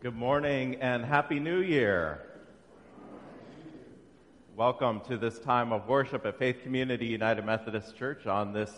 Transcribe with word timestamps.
Good 0.00 0.14
morning 0.14 0.76
and 0.76 1.04
Happy 1.04 1.40
New 1.40 1.58
Year. 1.58 2.22
Welcome 4.54 5.00
to 5.08 5.16
this 5.16 5.40
time 5.40 5.72
of 5.72 5.88
worship 5.88 6.24
at 6.24 6.38
Faith 6.38 6.62
Community 6.62 7.06
United 7.06 7.44
Methodist 7.44 7.96
Church 7.96 8.24
on 8.24 8.52
this 8.52 8.70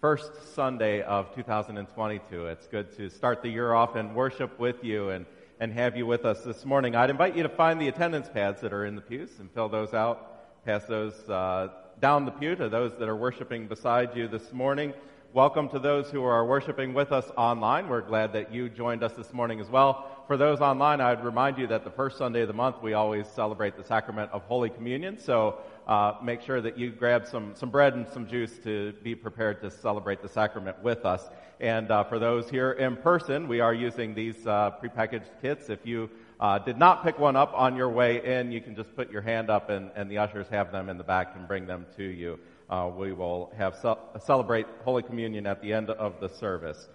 first 0.00 0.54
Sunday 0.54 1.02
of 1.02 1.34
2022. 1.34 2.46
It's 2.46 2.68
good 2.68 2.96
to 2.98 3.10
start 3.10 3.42
the 3.42 3.48
year 3.48 3.72
off 3.72 3.96
in 3.96 4.14
worship 4.14 4.60
with 4.60 4.84
you 4.84 5.10
and, 5.10 5.26
and 5.58 5.72
have 5.72 5.96
you 5.96 6.06
with 6.06 6.24
us 6.24 6.44
this 6.44 6.64
morning. 6.64 6.94
I'd 6.94 7.10
invite 7.10 7.36
you 7.36 7.42
to 7.42 7.48
find 7.48 7.80
the 7.80 7.88
attendance 7.88 8.28
pads 8.28 8.60
that 8.60 8.72
are 8.72 8.86
in 8.86 8.94
the 8.94 9.02
pews 9.02 9.40
and 9.40 9.50
fill 9.50 9.68
those 9.68 9.92
out, 9.92 10.64
pass 10.64 10.84
those 10.84 11.14
uh, 11.28 11.70
down 11.98 12.26
the 12.26 12.30
pew 12.30 12.54
to 12.54 12.68
those 12.68 12.92
that 13.00 13.08
are 13.08 13.16
worshiping 13.16 13.66
beside 13.66 14.16
you 14.16 14.28
this 14.28 14.52
morning. 14.52 14.94
Welcome 15.32 15.68
to 15.68 15.78
those 15.78 16.10
who 16.10 16.24
are 16.24 16.44
worshiping 16.44 16.92
with 16.92 17.12
us 17.12 17.30
online. 17.36 17.88
We're 17.88 18.00
glad 18.00 18.32
that 18.32 18.52
you 18.52 18.68
joined 18.68 19.04
us 19.04 19.12
this 19.12 19.32
morning 19.32 19.60
as 19.60 19.68
well. 19.68 20.19
For 20.30 20.36
those 20.36 20.60
online, 20.60 21.00
I'd 21.00 21.24
remind 21.24 21.58
you 21.58 21.66
that 21.66 21.82
the 21.82 21.90
first 21.90 22.16
Sunday 22.16 22.42
of 22.42 22.46
the 22.46 22.54
month 22.54 22.80
we 22.80 22.92
always 22.92 23.26
celebrate 23.26 23.76
the 23.76 23.82
sacrament 23.82 24.30
of 24.30 24.44
Holy 24.44 24.70
Communion. 24.70 25.18
So 25.18 25.58
uh, 25.88 26.18
make 26.22 26.40
sure 26.40 26.60
that 26.60 26.78
you 26.78 26.92
grab 26.92 27.26
some 27.26 27.52
some 27.56 27.68
bread 27.68 27.94
and 27.94 28.06
some 28.06 28.28
juice 28.28 28.56
to 28.62 28.92
be 29.02 29.16
prepared 29.16 29.60
to 29.62 29.72
celebrate 29.72 30.22
the 30.22 30.28
sacrament 30.28 30.80
with 30.84 31.04
us. 31.04 31.28
And 31.58 31.90
uh, 31.90 32.04
for 32.04 32.20
those 32.20 32.48
here 32.48 32.70
in 32.70 32.94
person, 32.94 33.48
we 33.48 33.58
are 33.58 33.74
using 33.74 34.14
these 34.14 34.46
uh, 34.46 34.70
prepackaged 34.80 35.30
kits. 35.42 35.68
If 35.68 35.84
you 35.84 36.08
uh, 36.38 36.60
did 36.60 36.78
not 36.78 37.02
pick 37.02 37.18
one 37.18 37.34
up 37.34 37.52
on 37.52 37.74
your 37.74 37.88
way 37.88 38.24
in, 38.24 38.52
you 38.52 38.60
can 38.60 38.76
just 38.76 38.94
put 38.94 39.10
your 39.10 39.22
hand 39.22 39.50
up, 39.50 39.68
and, 39.68 39.90
and 39.96 40.08
the 40.08 40.18
ushers 40.18 40.46
have 40.50 40.70
them 40.70 40.88
in 40.88 40.96
the 40.96 41.02
back 41.02 41.34
and 41.34 41.48
bring 41.48 41.66
them 41.66 41.86
to 41.96 42.04
you 42.04 42.38
uh, 42.70 42.88
we 42.96 43.12
will 43.12 43.52
have 43.56 43.74
ce- 43.74 44.24
celebrate 44.24 44.66
Holy 44.84 45.02
Communion 45.02 45.46
at 45.46 45.60
the 45.60 45.72
end 45.72 45.90
of 45.90 46.20
the 46.20 46.28
service. 46.28 46.88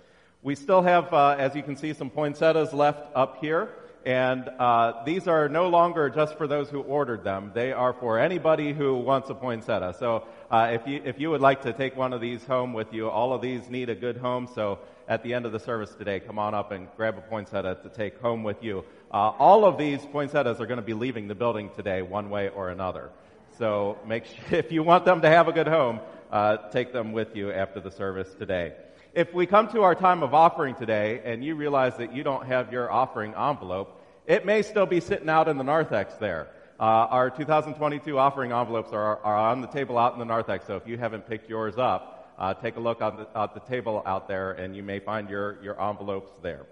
We 0.46 0.54
still 0.54 0.84
have, 0.84 1.12
uh, 1.12 1.38
as 1.40 1.56
you 1.56 1.64
can 1.64 1.76
see, 1.76 1.94
some 1.94 2.12
poinsettias 2.12 2.72
left 2.72 3.00
up 3.16 3.38
here. 3.42 3.68
And 4.06 4.48
uh, 4.60 5.04
these 5.04 5.28
are 5.28 5.50
no 5.50 5.70
longer 5.70 6.08
just 6.12 6.38
for 6.38 6.46
those 6.46 6.70
who 6.70 6.82
ordered 6.82 7.24
them. 7.24 7.50
They 7.56 7.72
are 7.74 7.94
for 7.94 8.20
anybody 8.20 8.72
who 8.72 8.96
wants 8.96 9.32
a 9.32 9.34
poinsettia. 9.34 9.96
So 9.98 10.28
uh, 10.52 10.70
if 10.74 10.86
you 10.86 11.02
if 11.04 11.20
you 11.20 11.32
would 11.32 11.42
like 11.42 11.64
to 11.64 11.74
take 11.74 11.98
one 11.98 12.14
of 12.14 12.22
these 12.22 12.44
home 12.46 12.74
with 12.74 12.94
you, 12.94 13.10
all 13.10 13.34
of 13.34 13.42
these 13.42 13.72
need 13.72 13.90
a 13.90 13.96
good 13.96 14.18
home. 14.18 14.48
So 14.54 14.78
at 15.08 15.24
the 15.24 15.34
end 15.34 15.48
of 15.48 15.52
the 15.52 15.60
service 15.60 15.96
today, 15.96 16.20
come 16.20 16.38
on 16.38 16.54
up 16.54 16.72
and 16.72 16.90
grab 16.96 17.18
a 17.18 17.22
poinsettia 17.22 17.80
to 17.82 17.90
take 17.90 18.22
home 18.22 18.44
with 18.44 18.62
you. 18.62 18.86
Uh, 19.12 19.32
all 19.40 19.66
of 19.66 19.80
these 19.80 20.06
poinsettias 20.06 20.62
are 20.62 20.68
going 20.68 20.78
to 20.78 20.86
be 20.86 20.94
leaving 20.94 21.28
the 21.28 21.34
building 21.34 21.72
today, 21.76 22.04
one 22.04 22.30
way 22.30 22.50
or 22.50 22.70
another. 22.70 23.10
So 23.58 23.98
make 24.06 24.26
sure, 24.26 24.46
if 24.60 24.72
you 24.72 24.84
want 24.84 25.06
them 25.06 25.22
to 25.22 25.28
have 25.28 25.48
a 25.48 25.54
good 25.54 25.68
home, 25.68 26.02
uh, 26.32 26.58
take 26.70 26.94
them 26.94 27.14
with 27.14 27.36
you 27.36 27.52
after 27.52 27.80
the 27.80 27.90
service 27.90 28.32
today. 28.38 28.74
If 29.16 29.34
we 29.34 29.46
come 29.46 29.70
to 29.70 29.84
our 29.84 29.96
time 29.96 30.24
of 30.24 30.34
offering 30.34 30.76
today 30.76 31.22
and 31.24 31.42
you 31.42 31.56
realize 31.56 31.96
that 32.00 32.14
you 32.14 32.22
don't 32.22 32.48
have 32.48 32.74
your 32.74 32.92
offering 32.92 33.34
envelope, 33.34 34.02
it 34.28 34.46
may 34.46 34.62
still 34.62 34.86
be 34.86 35.00
sitting 35.00 35.30
out 35.30 35.48
in 35.48 35.58
the 35.58 35.64
narthex 35.64 36.16
there. 36.16 36.50
Uh, 36.78 36.84
our 36.84 37.30
2022 37.30 38.20
offering 38.20 38.52
envelopes 38.52 38.92
are, 38.92 39.24
are, 39.24 39.38
on 39.38 39.62
the 39.62 39.68
table 39.68 39.98
out 39.98 40.12
in 40.12 40.20
the 40.20 40.26
narthex, 40.26 40.68
so 40.68 40.76
if 40.76 40.86
you 40.86 40.98
haven't 40.98 41.30
picked 41.30 41.50
yours 41.50 41.78
up, 41.78 42.36
uh, 42.38 42.54
take 42.56 42.76
a 42.76 42.80
look 42.82 43.02
at 43.02 43.16
the, 43.16 43.40
at 43.40 43.54
the 43.54 43.62
table 43.62 44.04
out 44.06 44.28
there 44.28 44.52
and 44.52 44.76
you 44.76 44.84
may 44.84 45.00
find 45.00 45.30
your, 45.30 45.64
your 45.64 45.82
envelopes 45.82 46.34
there. 46.42 46.66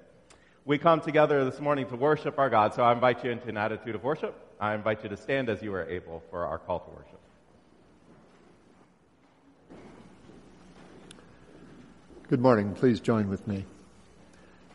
We 0.66 0.78
come 0.78 1.00
together 1.00 1.50
this 1.50 1.62
morning 1.62 1.88
to 1.88 1.96
worship 1.96 2.38
our 2.38 2.50
God, 2.50 2.74
so 2.74 2.84
I 2.84 2.92
invite 2.92 3.24
you 3.24 3.32
into 3.32 3.48
an 3.48 3.56
attitude 3.56 3.96
of 3.96 4.04
worship. 4.04 4.36
I 4.60 4.76
invite 4.76 5.02
you 5.02 5.08
to 5.08 5.16
stand 5.16 5.48
as 5.48 5.62
you 5.62 5.74
are 5.76 5.90
able 5.90 6.22
for 6.30 6.46
our 6.46 6.58
call 6.58 6.82
to 6.82 6.90
worship. 6.90 7.23
Good 12.34 12.42
morning. 12.42 12.74
Please 12.74 13.00
join 13.00 13.30
with 13.30 13.48
me. 13.48 13.64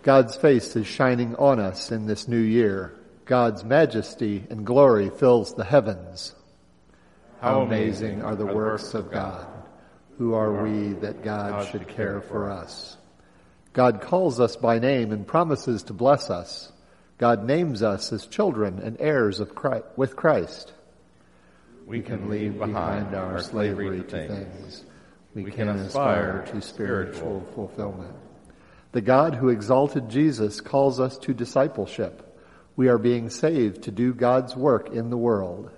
God's 0.05 0.37
face 0.37 0.77
is 0.77 0.87
shining 0.87 1.35
on 1.35 1.59
us 1.59 1.91
in 1.91 2.07
this 2.07 2.29
new 2.29 2.39
year. 2.39 2.95
God's 3.25 3.65
majesty 3.65 4.45
and 4.49 4.65
glory 4.65 5.11
fills 5.11 5.57
the 5.57 5.65
heavens. 5.65 6.37
How 7.41 7.63
amazing 7.63 8.23
are 8.23 8.37
the 8.37 8.47
works 8.47 8.95
of 8.95 9.11
God. 9.11 9.49
Who 10.19 10.35
are 10.35 10.63
we 10.63 10.93
that 11.01 11.25
God 11.25 11.67
should 11.69 11.89
care 11.89 12.21
for 12.21 12.49
us? 12.49 12.97
God 13.73 14.03
calls 14.03 14.39
us 14.39 14.55
by 14.55 14.79
name 14.79 15.11
and 15.11 15.27
promises 15.27 15.83
to 15.83 15.93
bless 15.93 16.31
us. 16.31 16.71
God 17.19 17.45
names 17.45 17.83
us 17.83 18.13
as 18.13 18.29
children 18.29 18.79
and 18.79 18.97
heirs 19.01 19.41
of 19.41 19.57
Christ, 19.57 19.87
with 19.97 20.15
Christ. 20.15 20.73
We 21.89 22.03
can 22.03 22.31
leave 22.31 22.57
behind 22.57 23.17
our 23.17 23.43
slavery 23.43 24.05
to 24.05 24.29
things. 24.29 24.85
We 25.35 25.51
can 25.51 25.69
aspire 25.69 26.45
to 26.51 26.61
spiritual 26.61 27.47
fulfillment. 27.55 28.15
The 28.93 29.01
God 29.01 29.35
who 29.35 29.51
exalted 29.51 30.09
Jesus 30.09 30.61
calls 30.61 30.99
us 30.99 31.19
to 31.19 31.35
discipleship. 31.35 32.25
We 32.77 32.89
are 32.89 32.99
being 32.99 33.29
saved 33.29 33.83
to 33.85 33.91
do 33.91 34.15
God's 34.15 34.57
work 34.57 34.91
in 34.91 35.11
the 35.11 35.17
world. 35.17 35.71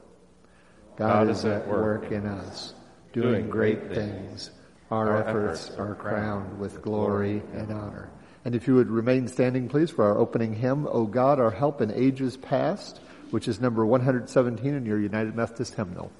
God, 0.97 1.26
God 1.26 1.31
is 1.31 1.44
at 1.44 1.67
work 1.67 2.12
in 2.12 2.26
us, 2.26 2.75
doing 3.12 3.49
great 3.49 3.93
things. 3.93 4.50
Our 4.91 5.23
efforts 5.23 5.70
are 5.70 5.94
crowned 5.94 6.58
with 6.58 6.82
glory 6.82 7.43
and 7.52 7.73
honor. 7.73 8.11
And 8.44 8.55
if 8.55 8.67
you 8.67 8.75
would 8.76 8.91
remain 8.91 9.29
standing, 9.29 9.69
please, 9.69 9.91
for 9.91 10.05
our 10.05 10.19
opening 10.19 10.55
hymn, 10.55 10.87
O 10.87 11.05
God, 11.06 11.38
our 11.41 11.50
help 11.50 11.81
in 11.81 11.91
ages 11.91 12.37
past, 12.37 13.00
which 13.31 13.49
is 13.49 13.61
number 13.61 13.85
117 13.85 14.75
in 14.75 14.87
your 14.87 14.99
United 14.99 15.35
Methodist 15.35 15.75
hymnal. 15.75 16.11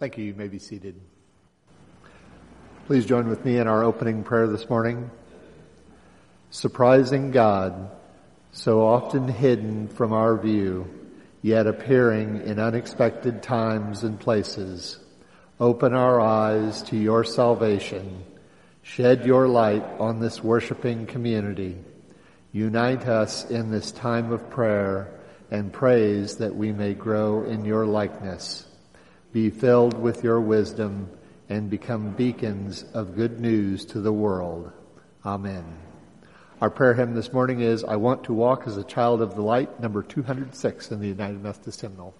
Thank 0.00 0.16
you. 0.16 0.24
You 0.24 0.34
may 0.34 0.48
be 0.48 0.58
seated. 0.58 0.98
Please 2.86 3.04
join 3.04 3.28
with 3.28 3.44
me 3.44 3.58
in 3.58 3.68
our 3.68 3.84
opening 3.84 4.22
prayer 4.22 4.46
this 4.46 4.66
morning. 4.70 5.10
Surprising 6.48 7.32
God, 7.32 7.90
so 8.50 8.80
often 8.80 9.28
hidden 9.28 9.88
from 9.88 10.14
our 10.14 10.38
view, 10.38 10.88
yet 11.42 11.66
appearing 11.66 12.40
in 12.46 12.58
unexpected 12.58 13.42
times 13.42 14.02
and 14.02 14.18
places. 14.18 14.98
Open 15.60 15.92
our 15.92 16.18
eyes 16.18 16.82
to 16.84 16.96
your 16.96 17.22
salvation. 17.22 18.24
Shed 18.80 19.26
your 19.26 19.48
light 19.48 19.84
on 19.98 20.18
this 20.18 20.42
worshiping 20.42 21.04
community. 21.04 21.76
Unite 22.52 23.06
us 23.06 23.44
in 23.50 23.70
this 23.70 23.92
time 23.92 24.32
of 24.32 24.48
prayer 24.48 25.20
and 25.50 25.70
praise 25.70 26.36
that 26.36 26.56
we 26.56 26.72
may 26.72 26.94
grow 26.94 27.44
in 27.44 27.66
your 27.66 27.84
likeness. 27.84 28.66
Be 29.32 29.48
filled 29.48 29.96
with 29.96 30.24
your 30.24 30.40
wisdom 30.40 31.08
and 31.48 31.70
become 31.70 32.10
beacons 32.10 32.84
of 32.94 33.14
good 33.14 33.38
news 33.38 33.84
to 33.84 34.00
the 34.00 34.12
world. 34.12 34.72
Amen. 35.24 35.64
Our 36.60 36.68
prayer 36.68 36.94
hymn 36.94 37.14
this 37.14 37.32
morning 37.32 37.60
is 37.60 37.84
I 37.84 37.94
Want 37.94 38.24
to 38.24 38.32
Walk 38.32 38.66
as 38.66 38.76
a 38.76 38.82
Child 38.82 39.22
of 39.22 39.36
the 39.36 39.42
Light, 39.42 39.78
number 39.78 40.02
206 40.02 40.90
in 40.90 40.98
the 40.98 41.06
United 41.06 41.40
Methodist 41.40 41.80
Hymnal. 41.80 42.12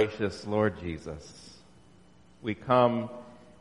Gracious 0.00 0.46
Lord 0.46 0.80
Jesus, 0.80 1.58
we 2.40 2.54
come 2.54 3.10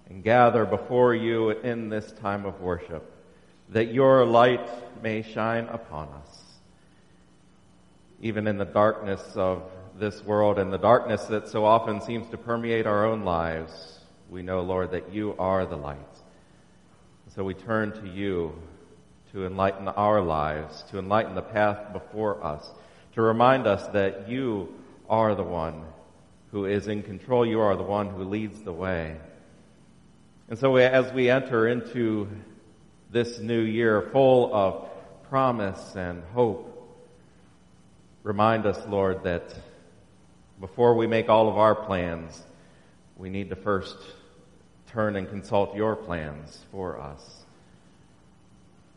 and 0.09 0.23
gather 0.23 0.63
before 0.63 1.13
you 1.13 1.49
in 1.49 1.89
this 1.89 2.13
time 2.13 2.45
of 2.45 2.61
worship, 2.61 3.11
that 3.67 3.93
your 3.93 4.25
light 4.25 4.65
may 5.03 5.21
shine 5.21 5.65
upon 5.65 6.07
us. 6.07 6.43
Even 8.21 8.47
in 8.47 8.57
the 8.57 8.63
darkness 8.63 9.21
of 9.35 9.63
this 9.97 10.23
world 10.23 10.59
and 10.59 10.71
the 10.71 10.77
darkness 10.77 11.25
that 11.25 11.49
so 11.49 11.65
often 11.65 11.99
seems 11.99 12.29
to 12.29 12.37
permeate 12.37 12.87
our 12.87 13.05
own 13.05 13.25
lives, 13.25 13.99
we 14.29 14.41
know, 14.41 14.61
Lord, 14.61 14.91
that 14.91 15.11
you 15.11 15.35
are 15.37 15.65
the 15.65 15.75
light. 15.75 15.97
So 17.35 17.43
we 17.43 17.53
turn 17.53 17.91
to 18.01 18.07
you 18.07 18.53
to 19.33 19.45
enlighten 19.45 19.89
our 19.89 20.21
lives, 20.21 20.83
to 20.91 20.99
enlighten 20.99 21.35
the 21.35 21.41
path 21.41 21.91
before 21.91 22.41
us, 22.41 22.71
to 23.15 23.21
remind 23.21 23.67
us 23.67 23.85
that 23.89 24.29
you 24.29 24.73
are 25.09 25.35
the 25.35 25.43
one 25.43 25.83
who 26.51 26.65
is 26.65 26.87
in 26.87 27.03
control. 27.03 27.45
You 27.45 27.61
are 27.61 27.75
the 27.75 27.83
one 27.83 28.09
who 28.09 28.23
leads 28.23 28.61
the 28.61 28.73
way. 28.73 29.15
And 30.49 30.57
so 30.57 30.75
as 30.77 31.11
we 31.13 31.29
enter 31.29 31.67
into 31.67 32.27
this 33.11 33.39
new 33.39 33.61
year 33.61 34.01
full 34.11 34.53
of 34.53 34.89
promise 35.29 35.95
and 35.95 36.23
hope, 36.33 36.65
remind 38.23 38.65
us, 38.65 38.79
Lord, 38.87 39.23
that 39.23 39.53
before 40.59 40.95
we 40.95 41.07
make 41.07 41.29
all 41.29 41.49
of 41.49 41.57
our 41.57 41.75
plans, 41.75 42.43
we 43.15 43.29
need 43.29 43.49
to 43.49 43.55
first 43.55 43.97
turn 44.91 45.15
and 45.15 45.29
consult 45.29 45.75
your 45.75 45.95
plans 45.95 46.65
for 46.71 46.99
us. 46.99 47.45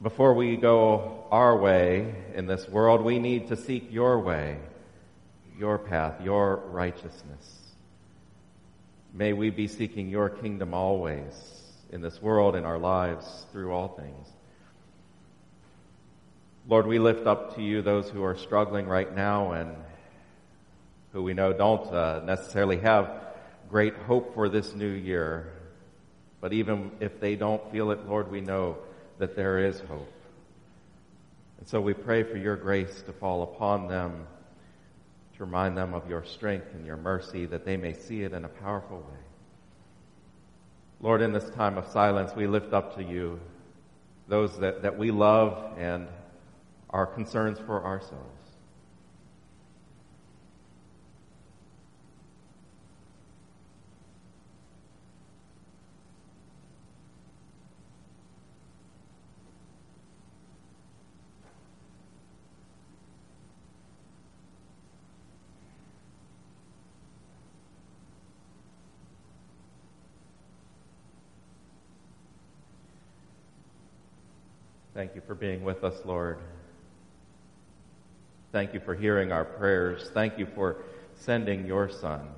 Before 0.01 0.35
we 0.35 0.57
go 0.57 1.25
our 1.31 1.57
way 1.57 2.15
in 2.35 2.47
this 2.47 2.69
world, 2.69 3.03
we 3.03 3.19
need 3.19 3.49
to 3.49 3.57
seek 3.57 3.93
your 3.93 4.19
way, 4.19 4.59
your 5.59 5.79
path, 5.79 6.21
your 6.21 6.57
righteousness. 6.57 7.75
May 9.13 9.33
we 9.33 9.51
be 9.51 9.69
seeking 9.69 10.09
your 10.09 10.29
kingdom 10.31 10.75
always 10.75 11.35
in 11.91 12.01
this 12.01 12.21
world, 12.23 12.57
in 12.57 12.65
our 12.65 12.79
lives, 12.79 13.47
through 13.53 13.73
all 13.73 13.89
things. 13.89 14.29
Lord, 16.69 16.87
we 16.87 16.99
lift 16.99 17.27
up 17.27 17.57
to 17.57 17.63
you 17.63 17.83
those 17.83 18.09
who 18.09 18.23
are 18.25 18.37
struggling 18.37 18.87
right 18.87 19.15
now 19.15 19.53
and 19.53 19.75
who 21.13 21.23
we 21.23 21.35
know 21.35 21.53
don't 21.53 21.93
uh, 21.93 22.23
necessarily 22.25 22.79
have 22.79 23.11
great 23.69 23.95
hope 23.95 24.35
for 24.35 24.49
this 24.49 24.75
new 24.75 24.89
year. 24.89 25.53
But 26.41 26.53
even 26.53 26.93
if 27.01 27.21
they 27.21 27.37
don't 27.37 27.71
feel 27.71 27.91
it, 27.91 28.07
Lord, 28.09 28.31
we 28.31 28.41
know 28.41 28.79
that 29.19 29.37
there 29.37 29.59
is 29.59 29.81
hope. 29.81 30.13
And 31.59 31.69
so 31.69 31.81
we 31.81 31.95
pray 31.95 32.23
for 32.23 32.37
your 32.37 32.57
grace 32.57 33.03
to 33.03 33.13
fall 33.13 33.43
upon 33.43 33.89
them, 33.89 34.27
remind 35.43 35.77
them 35.77 35.93
of 35.93 36.09
your 36.09 36.25
strength 36.25 36.69
and 36.73 36.87
your 36.87 36.97
mercy, 36.97 37.47
that 37.47 37.65
they 37.65 37.77
may 37.77 37.93
see 37.93 38.23
it 38.23 38.33
in 38.33 38.45
a 38.45 38.49
powerful 38.49 38.99
way. 38.99 39.21
Lord, 41.01 41.21
in 41.21 41.33
this 41.33 41.51
time 41.51 41.77
of 41.77 41.87
silence, 41.89 42.33
we 42.35 42.47
lift 42.47 42.73
up 42.73 42.95
to 42.97 43.03
you 43.03 43.41
those 44.29 44.57
that, 44.59 44.83
that 44.83 44.97
we 44.97 45.11
love 45.11 45.77
and 45.77 46.07
our 46.91 47.07
concerns 47.07 47.59
for 47.59 47.85
ourselves. 47.85 48.43
Thank 74.95 75.15
you 75.15 75.23
for 75.27 75.32
being 75.43 75.65
with 75.65 75.83
us, 75.83 75.97
Lord. 76.05 76.39
Thank 78.53 78.75
you 78.75 78.79
for 78.79 78.95
hearing 78.95 79.33
our 79.33 79.45
prayers. 79.45 80.09
Thank 80.15 80.39
you 80.39 80.47
for 80.47 80.77
sending 81.17 81.67
your 81.67 81.89
Son 81.89 82.29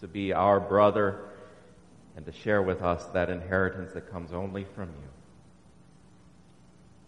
to 0.00 0.08
be 0.08 0.32
our 0.32 0.58
brother 0.58 1.20
and 2.16 2.26
to 2.26 2.32
share 2.32 2.60
with 2.60 2.82
us 2.82 3.04
that 3.12 3.30
inheritance 3.30 3.92
that 3.92 4.10
comes 4.10 4.32
only 4.32 4.66
from 4.74 4.88
you. 4.88 5.08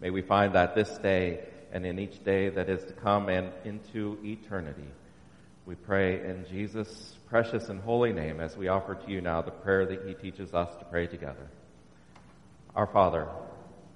May 0.01 0.11
we 0.11 0.23
find 0.23 0.55
that 0.55 0.77
this 0.77 0.97
day 0.99 1.41
and 1.73 1.85
in 1.85 1.99
each 1.99 2.23
day 2.23 2.49
that 2.51 2.71
is 2.71 2.85
to 2.85 2.93
come 2.93 3.29
and 3.29 3.51
into 3.65 4.17
eternity. 4.23 4.87
We 5.67 5.75
pray 5.75 6.25
in 6.25 6.47
Jesus' 6.49 7.17
precious 7.29 7.69
and 7.69 7.81
holy 7.81 8.13
name 8.13 8.39
as 8.39 8.57
we 8.57 8.69
offer 8.69 8.95
to 8.95 9.11
you 9.11 9.23
now 9.23 9.43
the 9.43 9.51
prayer 9.51 9.87
that 9.87 10.07
he 10.07 10.15
teaches 10.15 10.55
us 10.55 10.73
to 10.77 10.85
pray 10.85 11.09
together. 11.09 11.49
Our 12.77 12.87
Father, 12.87 13.27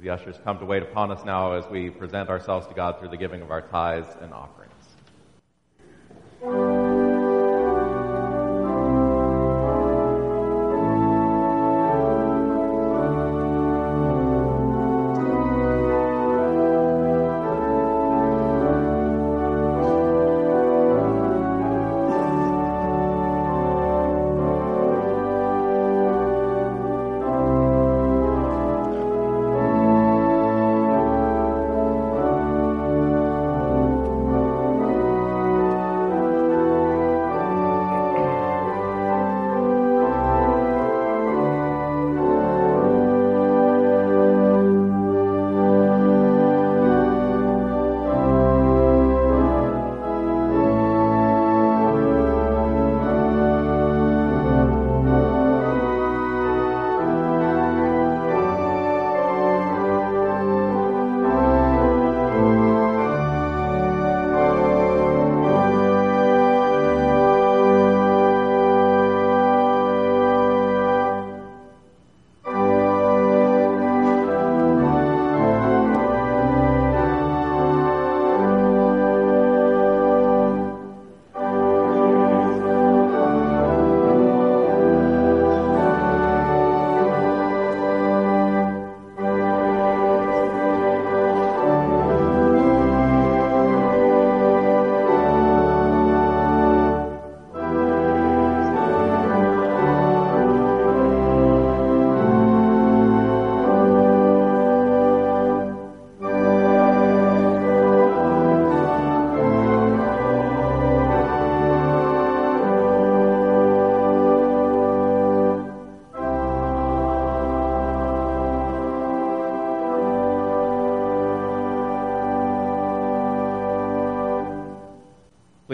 The 0.00 0.10
ushers 0.10 0.36
come 0.44 0.58
to 0.58 0.66
wait 0.66 0.82
upon 0.82 1.10
us 1.10 1.24
now 1.24 1.52
as 1.52 1.66
we 1.70 1.88
present 1.88 2.28
ourselves 2.28 2.66
to 2.66 2.74
God 2.74 2.98
through 2.98 3.08
the 3.08 3.16
giving 3.16 3.40
of 3.40 3.50
our 3.50 3.62
tithes 3.62 4.14
and 4.20 4.32
offerings. 4.32 4.65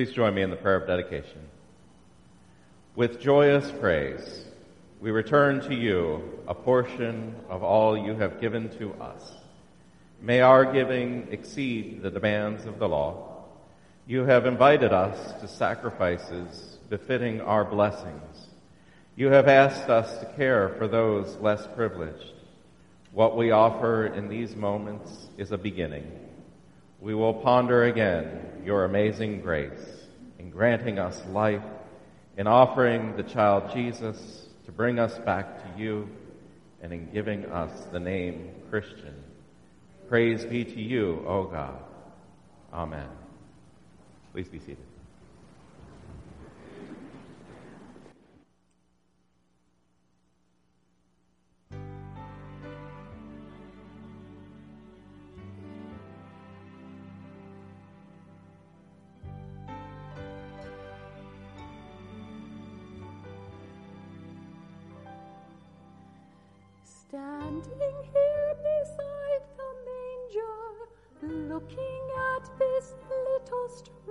Please 0.03 0.17
join 0.17 0.35
me 0.35 0.43
in 0.43 0.51
the 0.51 0.57
prayer 0.57 0.75
of 0.75 0.89
dedication. 0.89 1.39
With 2.97 3.21
joyous 3.21 3.71
praise, 3.71 4.45
we 5.01 5.13
return 5.13 5.61
to 5.69 5.75
you 5.77 6.41
a 6.49 6.55
portion 6.55 7.37
of 7.49 7.63
all 7.63 7.97
you 7.97 8.17
have 8.17 8.41
given 8.41 8.69
to 8.79 8.95
us. 8.95 9.33
May 10.21 10.41
our 10.41 10.65
giving 10.65 11.29
exceed 11.31 12.03
the 12.03 12.11
demands 12.11 12.67
of 12.67 12.81
the 12.81 12.89
law. 12.89 13.45
You 14.09 14.25
have 14.25 14.45
invited 14.45 14.93
us 14.93 15.41
to 15.41 15.47
sacrifices 15.47 16.79
befitting 16.91 17.41
our 17.41 17.65
blessings. 17.65 18.49
You 19.15 19.29
have 19.29 19.47
asked 19.47 19.89
us 19.89 20.19
to 20.19 20.27
care 20.35 20.71
for 20.79 20.89
those 20.89 21.37
less 21.37 21.65
privileged. 21.77 22.33
What 23.13 23.37
we 23.37 23.53
offer 23.53 24.07
in 24.07 24.29
these 24.29 24.57
moments 24.57 25.29
is 25.39 25.53
a 25.53 25.59
beginning 25.59 26.22
we 27.03 27.15
will 27.17 27.35
ponder 27.35 27.85
again 27.85 28.63
your 28.65 28.85
amazing 28.85 29.41
grace 29.41 30.07
in 30.39 30.51
granting 30.51 31.01
us 31.01 31.21
life, 31.31 31.63
in 32.37 32.47
offering 32.47 33.17
the 33.17 33.25
child 33.25 33.73
Jesus 33.75 34.47
to 34.67 34.73
bring 34.73 35.01
us 35.01 35.19
back 35.19 35.61
to 35.63 35.83
you, 35.83 36.09
and 36.81 36.93
in 36.93 37.11
giving 37.13 37.45
us 37.47 37.87
the 37.93 37.99
name 37.99 38.51
Christian. 38.71 39.15
Praise 40.09 40.45
be 40.45 40.65
to 40.65 40.81
you, 40.81 41.25
O 41.27 41.45
God. 41.45 41.83
Amen. 42.73 43.09
Please 44.33 44.49
be 44.49 44.61
seated. 44.61 44.92
Standing 67.13 67.99
here 68.15 68.57
beside 68.65 69.45
the 69.59 69.71
manger, 69.85 71.53
looking 71.53 72.05
at 72.33 72.59
this 72.59 72.95
little 73.11 73.69
star. 73.69 74.02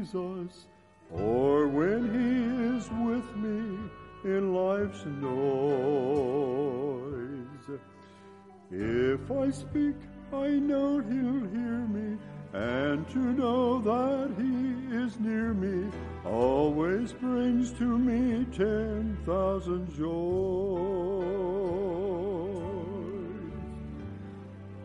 Jesus, 0.00 0.66
or 1.12 1.68
when 1.68 2.08
He 2.14 2.42
is 2.74 2.88
with 3.04 3.36
me 3.36 3.78
in 4.24 4.54
life's 4.54 5.04
noise. 5.04 5.28
If 8.70 9.30
I 9.30 9.50
speak, 9.50 9.96
I 10.32 10.48
know 10.48 11.00
He'll 11.00 11.46
hear 11.50 11.86
me, 11.88 12.16
and 12.54 13.06
to 13.10 13.18
know 13.18 13.78
that 13.80 14.30
He 14.38 14.74
is 14.96 15.20
near 15.20 15.52
me 15.52 15.90
always 16.24 17.12
brings 17.12 17.70
to 17.72 17.98
me 17.98 18.46
ten 18.56 19.18
thousand 19.26 19.94
joys. 19.94 20.08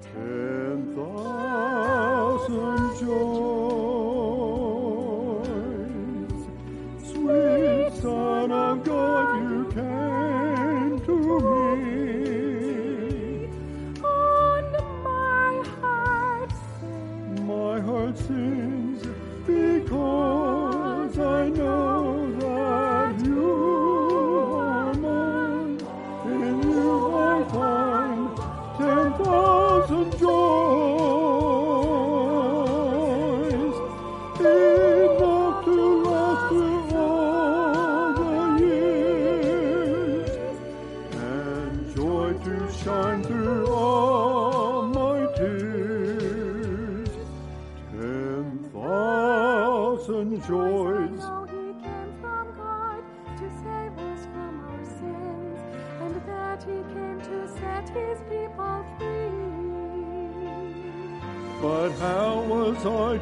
Ten 0.02 0.94
thousand 0.94 3.00
joys. 3.00 3.65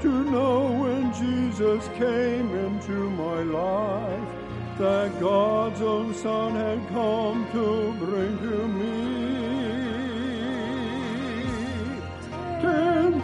to 0.03 0.23
know 0.25 0.69
when 0.81 1.13
Jesus 1.13 1.87
came 1.97 2.53
into 2.53 3.09
my 3.11 3.41
life 3.43 4.29
that 4.77 5.17
God's 5.17 5.81
own 5.81 6.13
Son 6.13 6.53
had 6.55 6.85
come 6.89 7.47
to 7.53 7.93
bring 8.05 8.37
to 8.39 8.67
me. 8.67 9.23
Ten 12.61 13.21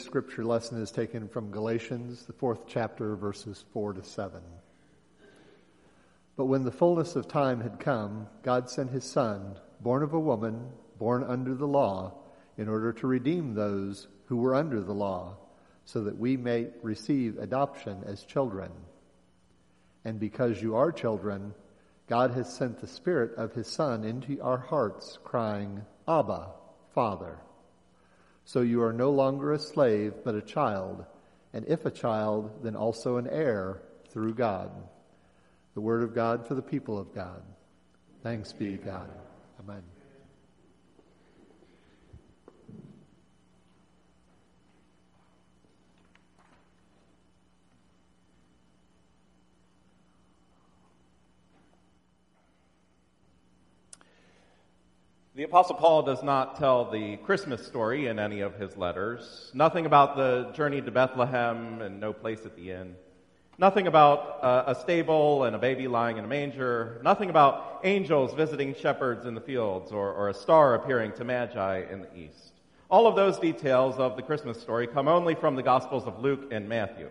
Today's 0.00 0.08
scripture 0.08 0.44
lesson 0.46 0.80
is 0.80 0.90
taken 0.90 1.28
from 1.28 1.50
Galatians, 1.50 2.24
the 2.24 2.32
fourth 2.32 2.66
chapter, 2.66 3.16
verses 3.16 3.66
4 3.74 3.92
to 3.92 4.02
7. 4.02 4.40
But 6.38 6.46
when 6.46 6.64
the 6.64 6.70
fullness 6.70 7.16
of 7.16 7.28
time 7.28 7.60
had 7.60 7.78
come, 7.78 8.26
God 8.42 8.70
sent 8.70 8.92
his 8.92 9.04
Son, 9.04 9.58
born 9.78 10.02
of 10.02 10.14
a 10.14 10.18
woman, 10.18 10.70
born 10.98 11.22
under 11.22 11.54
the 11.54 11.66
law, 11.66 12.14
in 12.56 12.66
order 12.66 12.94
to 12.94 13.06
redeem 13.06 13.52
those 13.52 14.08
who 14.24 14.38
were 14.38 14.54
under 14.54 14.80
the 14.80 14.94
law, 14.94 15.36
so 15.84 16.02
that 16.04 16.16
we 16.16 16.34
may 16.34 16.68
receive 16.82 17.36
adoption 17.36 18.02
as 18.06 18.24
children. 18.24 18.70
And 20.06 20.18
because 20.18 20.62
you 20.62 20.76
are 20.76 20.92
children, 20.92 21.52
God 22.08 22.30
has 22.30 22.50
sent 22.50 22.80
the 22.80 22.86
Spirit 22.86 23.34
of 23.34 23.52
his 23.52 23.66
Son 23.66 24.04
into 24.04 24.40
our 24.40 24.56
hearts, 24.56 25.18
crying, 25.24 25.82
Abba, 26.08 26.52
Father. 26.94 27.38
So 28.44 28.60
you 28.62 28.82
are 28.82 28.92
no 28.92 29.10
longer 29.10 29.52
a 29.52 29.58
slave, 29.58 30.14
but 30.24 30.34
a 30.34 30.42
child, 30.42 31.04
and 31.52 31.64
if 31.68 31.84
a 31.84 31.90
child, 31.90 32.50
then 32.62 32.76
also 32.76 33.16
an 33.16 33.28
heir 33.28 33.82
through 34.10 34.34
God. 34.34 34.70
The 35.74 35.80
word 35.80 36.02
of 36.02 36.14
God 36.14 36.46
for 36.46 36.54
the 36.54 36.62
people 36.62 36.98
of 36.98 37.14
God. 37.14 37.42
Thanks 38.22 38.52
be 38.52 38.76
to 38.76 38.76
God. 38.76 39.10
Amen. 39.60 39.82
The 55.40 55.46
Apostle 55.46 55.76
Paul 55.76 56.02
does 56.02 56.22
not 56.22 56.56
tell 56.56 56.90
the 56.90 57.16
Christmas 57.16 57.66
story 57.66 58.08
in 58.08 58.18
any 58.18 58.42
of 58.42 58.56
his 58.56 58.76
letters. 58.76 59.50
Nothing 59.54 59.86
about 59.86 60.14
the 60.14 60.52
journey 60.52 60.82
to 60.82 60.90
Bethlehem 60.90 61.80
and 61.80 61.98
no 61.98 62.12
place 62.12 62.44
at 62.44 62.56
the 62.56 62.72
inn. 62.72 62.94
Nothing 63.56 63.86
about 63.86 64.44
uh, 64.44 64.64
a 64.66 64.74
stable 64.74 65.44
and 65.44 65.56
a 65.56 65.58
baby 65.58 65.88
lying 65.88 66.18
in 66.18 66.26
a 66.26 66.28
manger. 66.28 67.00
Nothing 67.02 67.30
about 67.30 67.80
angels 67.84 68.34
visiting 68.34 68.74
shepherds 68.74 69.24
in 69.24 69.34
the 69.34 69.40
fields 69.40 69.92
or, 69.92 70.12
or 70.12 70.28
a 70.28 70.34
star 70.34 70.74
appearing 70.74 71.12
to 71.12 71.24
magi 71.24 71.84
in 71.90 72.02
the 72.02 72.14
east. 72.14 72.52
All 72.90 73.06
of 73.06 73.16
those 73.16 73.38
details 73.38 73.96
of 73.96 74.16
the 74.16 74.22
Christmas 74.22 74.60
story 74.60 74.86
come 74.88 75.08
only 75.08 75.34
from 75.34 75.56
the 75.56 75.62
Gospels 75.62 76.04
of 76.04 76.20
Luke 76.20 76.50
and 76.52 76.68
Matthew. 76.68 77.08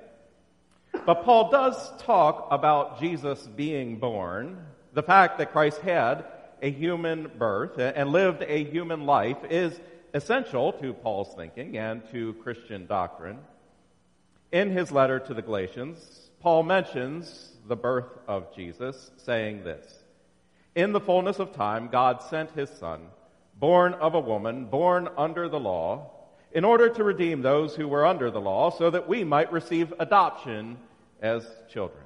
But 1.04 1.24
Paul 1.24 1.50
does 1.50 1.98
talk 2.04 2.50
about 2.52 3.00
Jesus 3.00 3.48
being 3.48 3.98
born, 3.98 4.68
the 4.94 5.02
fact 5.02 5.40
that 5.40 5.52
Christ 5.52 5.82
had 5.82 6.26
a 6.62 6.72
human 6.72 7.32
birth 7.38 7.78
and 7.78 8.10
lived 8.10 8.44
a 8.44 8.64
human 8.64 9.06
life 9.06 9.38
is 9.50 9.80
essential 10.14 10.74
to 10.74 10.94
Paul's 10.94 11.34
thinking 11.36 11.78
and 11.78 12.02
to 12.12 12.34
Christian 12.44 12.86
doctrine. 12.88 13.40
In 14.52 14.72
his 14.72 14.92
letter 14.92 15.20
to 15.20 15.34
the 15.34 15.42
Galatians, 15.42 16.30
Paul 16.40 16.64
mentions 16.64 17.52
the 17.68 17.76
birth 17.76 18.18
of 18.28 18.56
Jesus, 18.56 19.12
saying 19.18 19.64
this 19.64 20.00
In 20.76 20.92
the 20.92 21.00
fullness 21.00 21.40
of 21.40 21.54
time, 21.54 21.90
God 21.90 22.24
sent 22.24 22.52
his 22.52 22.70
Son, 22.70 23.02
born 23.56 23.94
of 23.94 24.16
a 24.16 24.20
woman, 24.20 24.66
born 24.66 25.10
under 25.18 25.50
the 25.50 25.60
law, 25.60 26.12
in 26.52 26.66
order 26.66 26.90
to 26.90 27.04
redeem 27.04 27.42
those 27.42 27.76
who 27.76 27.88
were 27.88 28.06
under 28.06 28.32
the 28.32 28.42
law, 28.42 28.72
so 28.72 28.90
that 28.90 29.08
we 29.08 29.24
might 29.24 29.52
receive 29.52 29.94
adoption 30.00 30.78
as 31.22 31.46
children. 31.72 32.04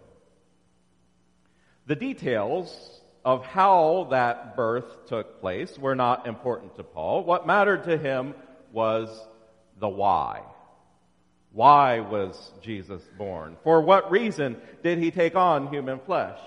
The 1.85 1.95
details 1.95 3.01
of 3.25 3.45
how 3.45 4.07
that 4.11 4.55
birth 4.55 5.07
took 5.07 5.39
place 5.39 5.77
were 5.77 5.95
not 5.95 6.27
important 6.27 6.75
to 6.75 6.83
Paul. 6.83 7.23
What 7.23 7.47
mattered 7.47 7.85
to 7.85 7.97
him 7.97 8.33
was 8.71 9.09
the 9.79 9.87
why. 9.87 10.41
Why 11.51 11.99
was 11.99 12.51
Jesus 12.61 13.01
born? 13.17 13.55
For 13.63 13.81
what 13.81 14.11
reason 14.11 14.57
did 14.81 14.97
he 14.97 15.11
take 15.11 15.35
on 15.35 15.67
human 15.67 15.99
flesh? 15.99 16.39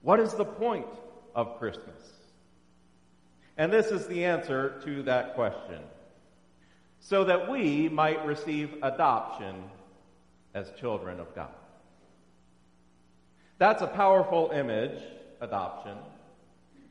What 0.00 0.18
is 0.18 0.32
the 0.32 0.44
point 0.44 0.86
of 1.34 1.58
Christmas? 1.58 2.00
And 3.56 3.72
this 3.72 3.86
is 3.88 4.06
the 4.06 4.24
answer 4.24 4.80
to 4.84 5.02
that 5.04 5.34
question. 5.34 5.80
So 7.00 7.24
that 7.24 7.50
we 7.50 7.88
might 7.88 8.24
receive 8.24 8.74
adoption 8.82 9.64
as 10.54 10.70
children 10.80 11.20
of 11.20 11.34
God. 11.34 11.50
That's 13.58 13.82
a 13.82 13.86
powerful 13.86 14.50
image 14.52 15.00
adoption. 15.40 15.96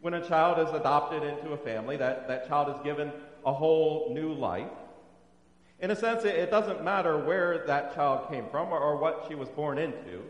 When 0.02 0.14
a 0.14 0.28
child 0.28 0.68
is 0.68 0.74
adopted 0.74 1.24
into 1.24 1.52
a 1.52 1.58
family, 1.58 1.98
that, 1.98 2.28
that 2.28 2.48
child 2.48 2.76
is 2.76 2.82
given 2.84 3.12
a 3.46 3.54
whole 3.54 4.12
new 4.14 4.34
life. 4.34 4.70
In 5.80 5.92
a 5.92 5.96
sense, 5.96 6.24
it, 6.24 6.36
it 6.36 6.52
doesn't 6.52 6.84
matter 6.84 7.18
where 7.18 7.66
that 7.68 7.96
child 7.96 8.30
came 8.30 8.46
from 8.50 8.70
or, 8.70 8.80
or 8.80 8.98
what 8.98 9.26
she 9.28 9.36
was 9.36 9.50
born 9.50 9.78
into. 9.78 10.22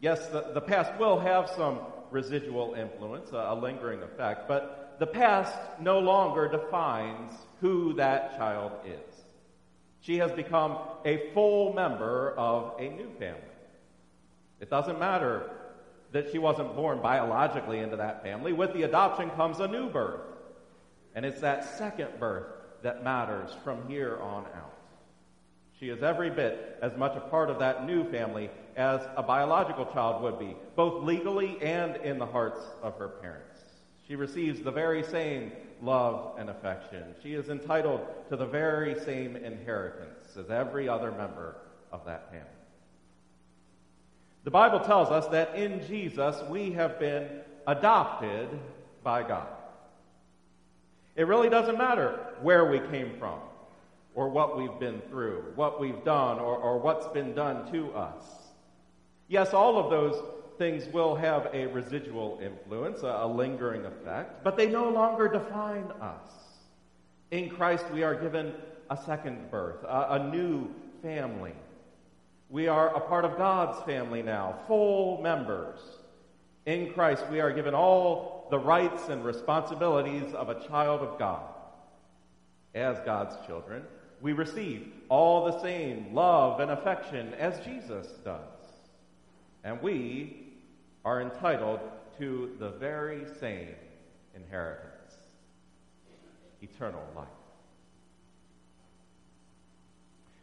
Yes, 0.00 0.28
the, 0.28 0.50
the 0.54 0.60
past 0.60 0.98
will 0.98 1.18
have 1.18 1.50
some 1.50 1.80
residual 2.10 2.74
influence, 2.74 3.32
a, 3.32 3.36
a 3.36 3.54
lingering 3.54 4.02
effect, 4.02 4.48
but 4.48 4.96
the 4.98 5.06
past 5.06 5.58
no 5.80 5.98
longer 5.98 6.48
defines 6.48 7.32
who 7.60 7.94
that 7.94 8.36
child 8.36 8.72
is. 8.86 9.24
She 10.00 10.18
has 10.18 10.30
become 10.32 10.78
a 11.04 11.30
full 11.32 11.72
member 11.72 12.34
of 12.36 12.78
a 12.78 12.88
new 12.88 13.10
family. 13.18 13.40
It 14.60 14.70
doesn't 14.70 14.98
matter 14.98 15.50
that 16.16 16.32
she 16.32 16.38
wasn't 16.38 16.74
born 16.74 16.98
biologically 17.02 17.80
into 17.80 17.96
that 17.96 18.22
family. 18.22 18.54
With 18.54 18.72
the 18.72 18.84
adoption 18.84 19.28
comes 19.32 19.60
a 19.60 19.68
new 19.68 19.90
birth. 19.90 20.22
And 21.14 21.26
it's 21.26 21.42
that 21.42 21.76
second 21.76 22.18
birth 22.18 22.46
that 22.82 23.04
matters 23.04 23.50
from 23.62 23.86
here 23.86 24.18
on 24.22 24.44
out. 24.46 24.72
She 25.78 25.90
is 25.90 26.02
every 26.02 26.30
bit 26.30 26.78
as 26.80 26.96
much 26.96 27.14
a 27.16 27.20
part 27.20 27.50
of 27.50 27.58
that 27.58 27.84
new 27.86 28.10
family 28.10 28.48
as 28.76 29.02
a 29.14 29.22
biological 29.22 29.84
child 29.92 30.22
would 30.22 30.38
be, 30.38 30.56
both 30.74 31.04
legally 31.04 31.58
and 31.60 31.96
in 31.96 32.18
the 32.18 32.24
hearts 32.24 32.62
of 32.82 32.96
her 32.96 33.08
parents. 33.08 33.60
She 34.08 34.16
receives 34.16 34.62
the 34.62 34.70
very 34.70 35.02
same 35.02 35.52
love 35.82 36.36
and 36.38 36.48
affection. 36.48 37.14
She 37.22 37.34
is 37.34 37.50
entitled 37.50 38.00
to 38.30 38.36
the 38.36 38.46
very 38.46 38.98
same 39.00 39.36
inheritance 39.36 40.34
as 40.38 40.48
every 40.48 40.88
other 40.88 41.12
member 41.12 41.56
of 41.92 42.06
that 42.06 42.30
family. 42.30 42.55
The 44.46 44.52
Bible 44.52 44.78
tells 44.78 45.08
us 45.08 45.26
that 45.32 45.56
in 45.56 45.84
Jesus 45.88 46.40
we 46.48 46.70
have 46.70 47.00
been 47.00 47.26
adopted 47.66 48.48
by 49.02 49.24
God. 49.24 49.48
It 51.16 51.26
really 51.26 51.50
doesn't 51.50 51.76
matter 51.76 52.20
where 52.42 52.70
we 52.70 52.78
came 52.78 53.18
from, 53.18 53.40
or 54.14 54.28
what 54.28 54.56
we've 54.56 54.78
been 54.78 55.00
through, 55.10 55.46
what 55.56 55.80
we've 55.80 56.04
done, 56.04 56.38
or, 56.38 56.56
or 56.58 56.78
what's 56.78 57.08
been 57.08 57.34
done 57.34 57.68
to 57.72 57.92
us. 57.94 58.22
Yes, 59.26 59.52
all 59.52 59.78
of 59.78 59.90
those 59.90 60.22
things 60.58 60.86
will 60.92 61.16
have 61.16 61.48
a 61.52 61.66
residual 61.66 62.38
influence, 62.40 63.02
a, 63.02 63.18
a 63.22 63.26
lingering 63.26 63.84
effect, 63.84 64.44
but 64.44 64.56
they 64.56 64.68
no 64.68 64.88
longer 64.88 65.26
define 65.26 65.90
us. 66.00 66.30
In 67.32 67.50
Christ, 67.50 67.86
we 67.92 68.04
are 68.04 68.14
given 68.14 68.54
a 68.90 68.96
second 68.96 69.50
birth, 69.50 69.82
a, 69.82 70.06
a 70.10 70.30
new 70.30 70.72
family. 71.02 71.54
We 72.48 72.68
are 72.68 72.94
a 72.94 73.00
part 73.00 73.24
of 73.24 73.36
God's 73.36 73.82
family 73.84 74.22
now, 74.22 74.60
full 74.66 75.20
members. 75.20 75.80
In 76.64 76.92
Christ, 76.92 77.24
we 77.30 77.40
are 77.40 77.52
given 77.52 77.74
all 77.74 78.46
the 78.50 78.58
rights 78.58 79.08
and 79.08 79.24
responsibilities 79.24 80.32
of 80.34 80.48
a 80.48 80.66
child 80.66 81.00
of 81.00 81.18
God. 81.18 81.42
As 82.74 82.98
God's 83.04 83.34
children, 83.46 83.82
we 84.20 84.32
receive 84.32 84.92
all 85.08 85.46
the 85.46 85.60
same 85.60 86.14
love 86.14 86.60
and 86.60 86.70
affection 86.70 87.34
as 87.34 87.64
Jesus 87.64 88.06
does. 88.24 88.40
And 89.64 89.82
we 89.82 90.54
are 91.04 91.20
entitled 91.20 91.80
to 92.18 92.54
the 92.58 92.70
very 92.70 93.24
same 93.40 93.74
inheritance 94.34 94.92
eternal 96.62 97.02
life. 97.14 97.35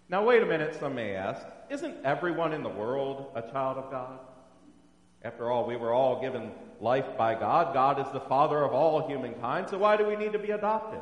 Now, 0.09 0.23
wait 0.23 0.43
a 0.43 0.45
minute, 0.45 0.75
some 0.79 0.95
may 0.95 1.15
ask. 1.15 1.41
Isn't 1.69 2.05
everyone 2.05 2.53
in 2.53 2.63
the 2.63 2.69
world 2.69 3.31
a 3.35 3.41
child 3.41 3.77
of 3.77 3.89
God? 3.89 4.19
After 5.23 5.49
all, 5.49 5.65
we 5.65 5.77
were 5.77 5.93
all 5.93 6.21
given 6.21 6.51
life 6.81 7.17
by 7.17 7.33
God. 7.35 7.73
God 7.73 7.99
is 8.05 8.11
the 8.11 8.19
father 8.19 8.63
of 8.63 8.73
all 8.73 9.07
humankind, 9.07 9.69
so 9.69 9.77
why 9.77 9.95
do 9.95 10.05
we 10.05 10.15
need 10.15 10.33
to 10.33 10.39
be 10.39 10.51
adopted? 10.51 11.01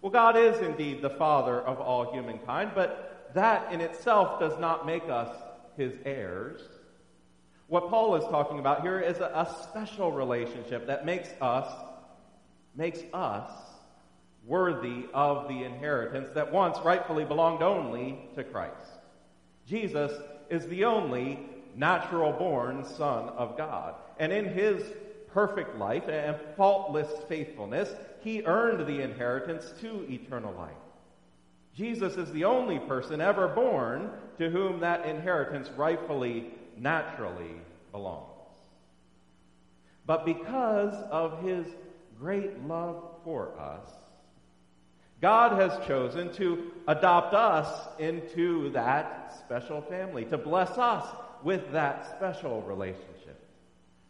Well, 0.00 0.12
God 0.12 0.36
is 0.36 0.58
indeed 0.60 1.02
the 1.02 1.10
father 1.10 1.60
of 1.60 1.80
all 1.80 2.12
humankind, 2.12 2.72
but 2.74 3.30
that 3.34 3.72
in 3.72 3.80
itself 3.80 4.38
does 4.38 4.58
not 4.60 4.86
make 4.86 5.04
us 5.08 5.34
his 5.76 5.92
heirs. 6.04 6.60
What 7.66 7.88
Paul 7.88 8.14
is 8.16 8.24
talking 8.24 8.58
about 8.58 8.82
here 8.82 9.00
is 9.00 9.18
a, 9.18 9.24
a 9.34 9.56
special 9.64 10.12
relationship 10.12 10.86
that 10.86 11.04
makes 11.04 11.30
us 11.40 11.66
makes 12.76 13.00
us 13.12 13.50
worthy 14.46 15.06
of 15.14 15.48
the 15.48 15.64
inheritance 15.64 16.28
that 16.34 16.52
once 16.52 16.78
rightfully 16.84 17.24
belonged 17.24 17.62
only 17.62 18.18
to 18.34 18.44
Christ. 18.44 18.74
Jesus 19.66 20.12
is 20.50 20.66
the 20.66 20.84
only 20.84 21.38
natural 21.74 22.32
born 22.32 22.84
Son 22.84 23.30
of 23.30 23.56
God. 23.56 23.94
And 24.18 24.32
in 24.32 24.44
his 24.44 24.82
perfect 25.28 25.76
life 25.78 26.08
and 26.08 26.36
faultless 26.56 27.10
faithfulness, 27.28 27.90
he 28.22 28.42
earned 28.44 28.86
the 28.86 29.02
inheritance 29.02 29.72
to 29.80 30.06
eternal 30.10 30.54
life. 30.54 30.72
Jesus 31.74 32.16
is 32.16 32.30
the 32.32 32.44
only 32.44 32.78
person 32.78 33.20
ever 33.20 33.48
born 33.48 34.10
to 34.38 34.48
whom 34.50 34.80
that 34.80 35.06
inheritance 35.06 35.70
rightfully, 35.76 36.46
naturally 36.76 37.56
belongs. 37.90 38.28
But 40.06 40.24
because 40.24 40.94
of 41.10 41.42
his 41.42 41.66
great 42.18 42.62
love 42.64 43.02
for 43.24 43.58
us, 43.58 43.88
God 45.24 45.58
has 45.58 45.86
chosen 45.86 46.30
to 46.34 46.70
adopt 46.86 47.32
us 47.32 47.88
into 47.98 48.68
that 48.72 49.34
special 49.38 49.80
family, 49.80 50.26
to 50.26 50.36
bless 50.36 50.76
us 50.76 51.02
with 51.42 51.72
that 51.72 52.14
special 52.14 52.60
relationship, 52.60 53.42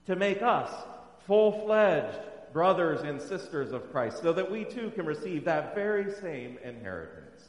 to 0.06 0.16
make 0.16 0.42
us 0.42 0.68
full 1.24 1.64
fledged 1.64 2.18
brothers 2.52 3.02
and 3.02 3.22
sisters 3.22 3.70
of 3.70 3.92
Christ, 3.92 4.22
so 4.22 4.32
that 4.32 4.50
we 4.50 4.64
too 4.64 4.90
can 4.90 5.06
receive 5.06 5.44
that 5.44 5.76
very 5.76 6.12
same 6.14 6.58
inheritance. 6.64 7.42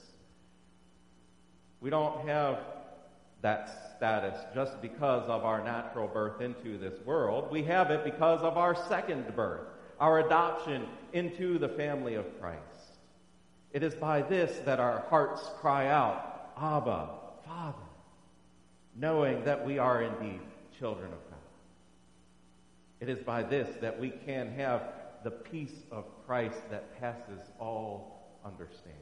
We 1.82 1.90
don't 1.90 2.28
have 2.28 2.60
that 3.42 3.96
status 3.98 4.40
just 4.54 4.80
because 4.80 5.28
of 5.28 5.44
our 5.44 5.64
natural 5.64 6.08
birth 6.08 6.40
into 6.40 6.78
this 6.78 7.04
world. 7.04 7.52
We 7.52 7.64
have 7.64 7.90
it 7.90 8.04
because 8.04 8.42
of 8.42 8.60
our 8.60 8.76
second 8.88 9.36
birth, 9.36 9.66
our 10.00 10.20
adoption 10.20 10.86
into 11.14 11.58
the 11.58 11.70
family 11.70 12.14
of 12.14 12.26
Christ. 12.40 12.85
It 13.76 13.84
is 13.84 13.94
by 13.94 14.22
this 14.22 14.60
that 14.60 14.80
our 14.80 15.04
hearts 15.10 15.50
cry 15.60 15.88
out, 15.88 16.54
Abba, 16.58 17.10
Father, 17.46 17.78
knowing 18.96 19.44
that 19.44 19.66
we 19.66 19.80
are 19.80 20.02
indeed 20.02 20.40
children 20.80 21.12
of 21.12 21.20
God. 21.30 21.40
It 23.02 23.10
is 23.10 23.20
by 23.20 23.44
this 23.44 23.68
that 23.82 24.00
we 24.00 24.12
can 24.12 24.54
have 24.54 24.82
the 25.26 25.32
peace 25.32 25.76
of 25.92 26.06
Christ 26.26 26.56
that 26.72 26.98
passes 27.02 27.42
all 27.60 28.40
understanding. 28.46 28.96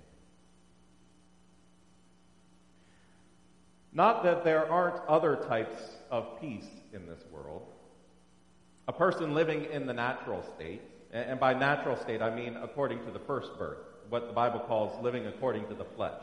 Not 3.93 4.23
that 4.23 4.43
there 4.43 4.67
aren't 4.71 5.05
other 5.05 5.35
types 5.35 5.83
of 6.09 6.41
peace 6.41 6.65
in 6.93 7.05
this 7.05 7.23
world. 7.31 7.67
A 8.87 8.91
person 8.91 9.35
living 9.35 9.65
in 9.65 9.85
the 9.85 9.93
natural 9.93 10.43
state, 10.55 10.81
and 11.11 11.39
by 11.39 11.53
natural 11.53 11.95
state 11.95 12.23
I 12.23 12.33
mean 12.33 12.57
according 12.57 13.05
to 13.05 13.11
the 13.11 13.19
first 13.19 13.55
birth, 13.59 13.77
what 14.09 14.27
the 14.27 14.33
Bible 14.33 14.59
calls 14.59 15.01
living 15.03 15.27
according 15.27 15.67
to 15.67 15.73
the 15.73 15.85
flesh. 15.85 16.21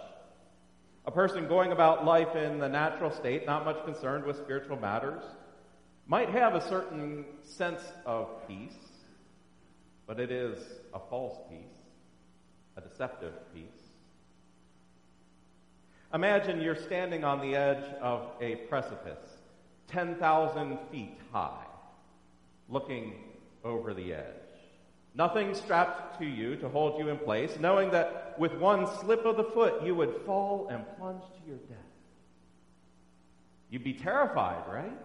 A 1.07 1.11
person 1.11 1.49
going 1.49 1.73
about 1.73 2.05
life 2.05 2.37
in 2.37 2.59
the 2.59 2.69
natural 2.69 3.11
state, 3.11 3.47
not 3.47 3.65
much 3.65 3.85
concerned 3.85 4.25
with 4.25 4.37
spiritual 4.37 4.77
matters, 4.77 5.23
might 6.07 6.29
have 6.29 6.55
a 6.55 6.69
certain 6.69 7.25
sense 7.43 7.83
of 8.05 8.29
peace, 8.47 8.77
but 10.07 10.21
it 10.21 10.31
is 10.31 10.59
a 10.93 10.99
false 11.09 11.39
peace, 11.49 11.79
a 12.77 12.81
deceptive 12.81 13.33
peace. 13.55 13.65
Imagine 16.13 16.61
you're 16.61 16.75
standing 16.75 17.23
on 17.23 17.41
the 17.41 17.55
edge 17.55 17.85
of 18.01 18.33
a 18.41 18.57
precipice, 18.69 19.23
10,000 19.87 20.79
feet 20.91 21.17
high, 21.33 21.67
looking 22.69 23.15
over 23.65 23.95
the 23.95 24.15
edge. 24.15 24.40
Nothing 25.15 25.55
strapped 25.55 26.19
to 26.21 26.25
you 26.25 26.57
to 26.57 26.69
hold 26.69 26.99
you 26.99 27.09
in 27.09 27.19
place, 27.19 27.59
knowing 27.59 27.91
that 27.91 28.37
with 28.39 28.55
one 28.55 28.87
slip 29.01 29.25
of 29.25 29.37
the 29.37 29.45
foot 29.45 29.85
you 29.85 29.95
would 29.95 30.23
fall 30.25 30.69
and 30.71 30.85
plunge 30.97 31.23
to 31.23 31.49
your 31.49 31.59
death. 31.59 31.79
You'd 33.71 33.85
be 33.85 33.93
terrified, 33.93 34.63
right? 34.73 34.99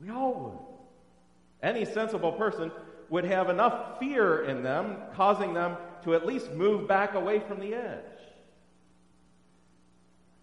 We 0.00 0.10
all 0.10 0.34
would. 0.34 1.68
Any 1.68 1.84
sensible 1.84 2.32
person 2.32 2.70
would 3.08 3.24
have 3.24 3.48
enough 3.48 3.98
fear 3.98 4.44
in 4.44 4.62
them, 4.62 4.96
causing 5.14 5.54
them 5.54 5.76
to 6.04 6.14
at 6.14 6.26
least 6.26 6.52
move 6.52 6.86
back 6.86 7.14
away 7.14 7.40
from 7.40 7.60
the 7.60 7.74
edge. 7.74 8.02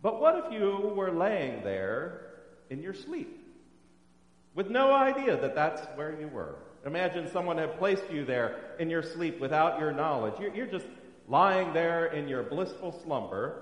But 0.02 0.20
what 0.20 0.46
if 0.46 0.52
you 0.52 0.94
were 0.96 1.12
laying 1.12 1.64
there 1.64 2.22
in 2.70 2.82
your 2.82 2.94
sleep 2.94 3.40
with 4.54 4.70
no 4.70 4.92
idea 4.94 5.40
that 5.40 5.56
that's 5.56 5.82
where 5.96 6.20
you 6.20 6.28
were? 6.28 6.56
Imagine 6.86 7.30
someone 7.32 7.58
had 7.58 7.78
placed 7.78 8.04
you 8.12 8.26
there 8.26 8.58
in 8.78 8.90
your 8.90 9.04
sleep 9.04 9.40
without 9.40 9.80
your 9.80 9.92
knowledge. 9.92 10.34
You're, 10.40 10.54
you're 10.54 10.68
just 10.68 10.86
lying 11.28 11.74
there 11.74 12.08
in 12.08 12.28
your 12.28 12.44
blissful 12.44 12.92
slumber 13.04 13.62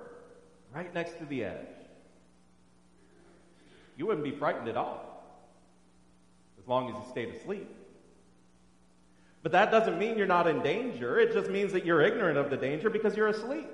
right 0.74 0.92
next 0.94 1.20
to 1.20 1.26
the 1.26 1.44
edge. 1.44 1.68
You 3.98 4.08
wouldn't 4.08 4.24
be 4.24 4.32
frightened 4.32 4.68
at 4.68 4.78
all 4.78 5.08
as 6.60 6.68
long 6.68 6.90
as 6.90 6.96
you 6.96 7.12
stayed 7.12 7.36
asleep. 7.36 7.70
But 9.44 9.52
that 9.54 9.72
doesn't 9.72 9.98
mean 9.98 10.18
you're 10.18 10.28
not 10.28 10.48
in 10.48 10.62
danger. 10.62 11.20
It 11.20 11.34
just 11.34 11.50
means 11.50 11.74
that 11.74 11.86
you're 11.86 12.02
ignorant 12.02 12.38
of 12.38 12.50
the 12.50 12.58
danger 12.58 12.90
because 12.90 13.16
you're 13.16 13.28
asleep. 13.28 13.70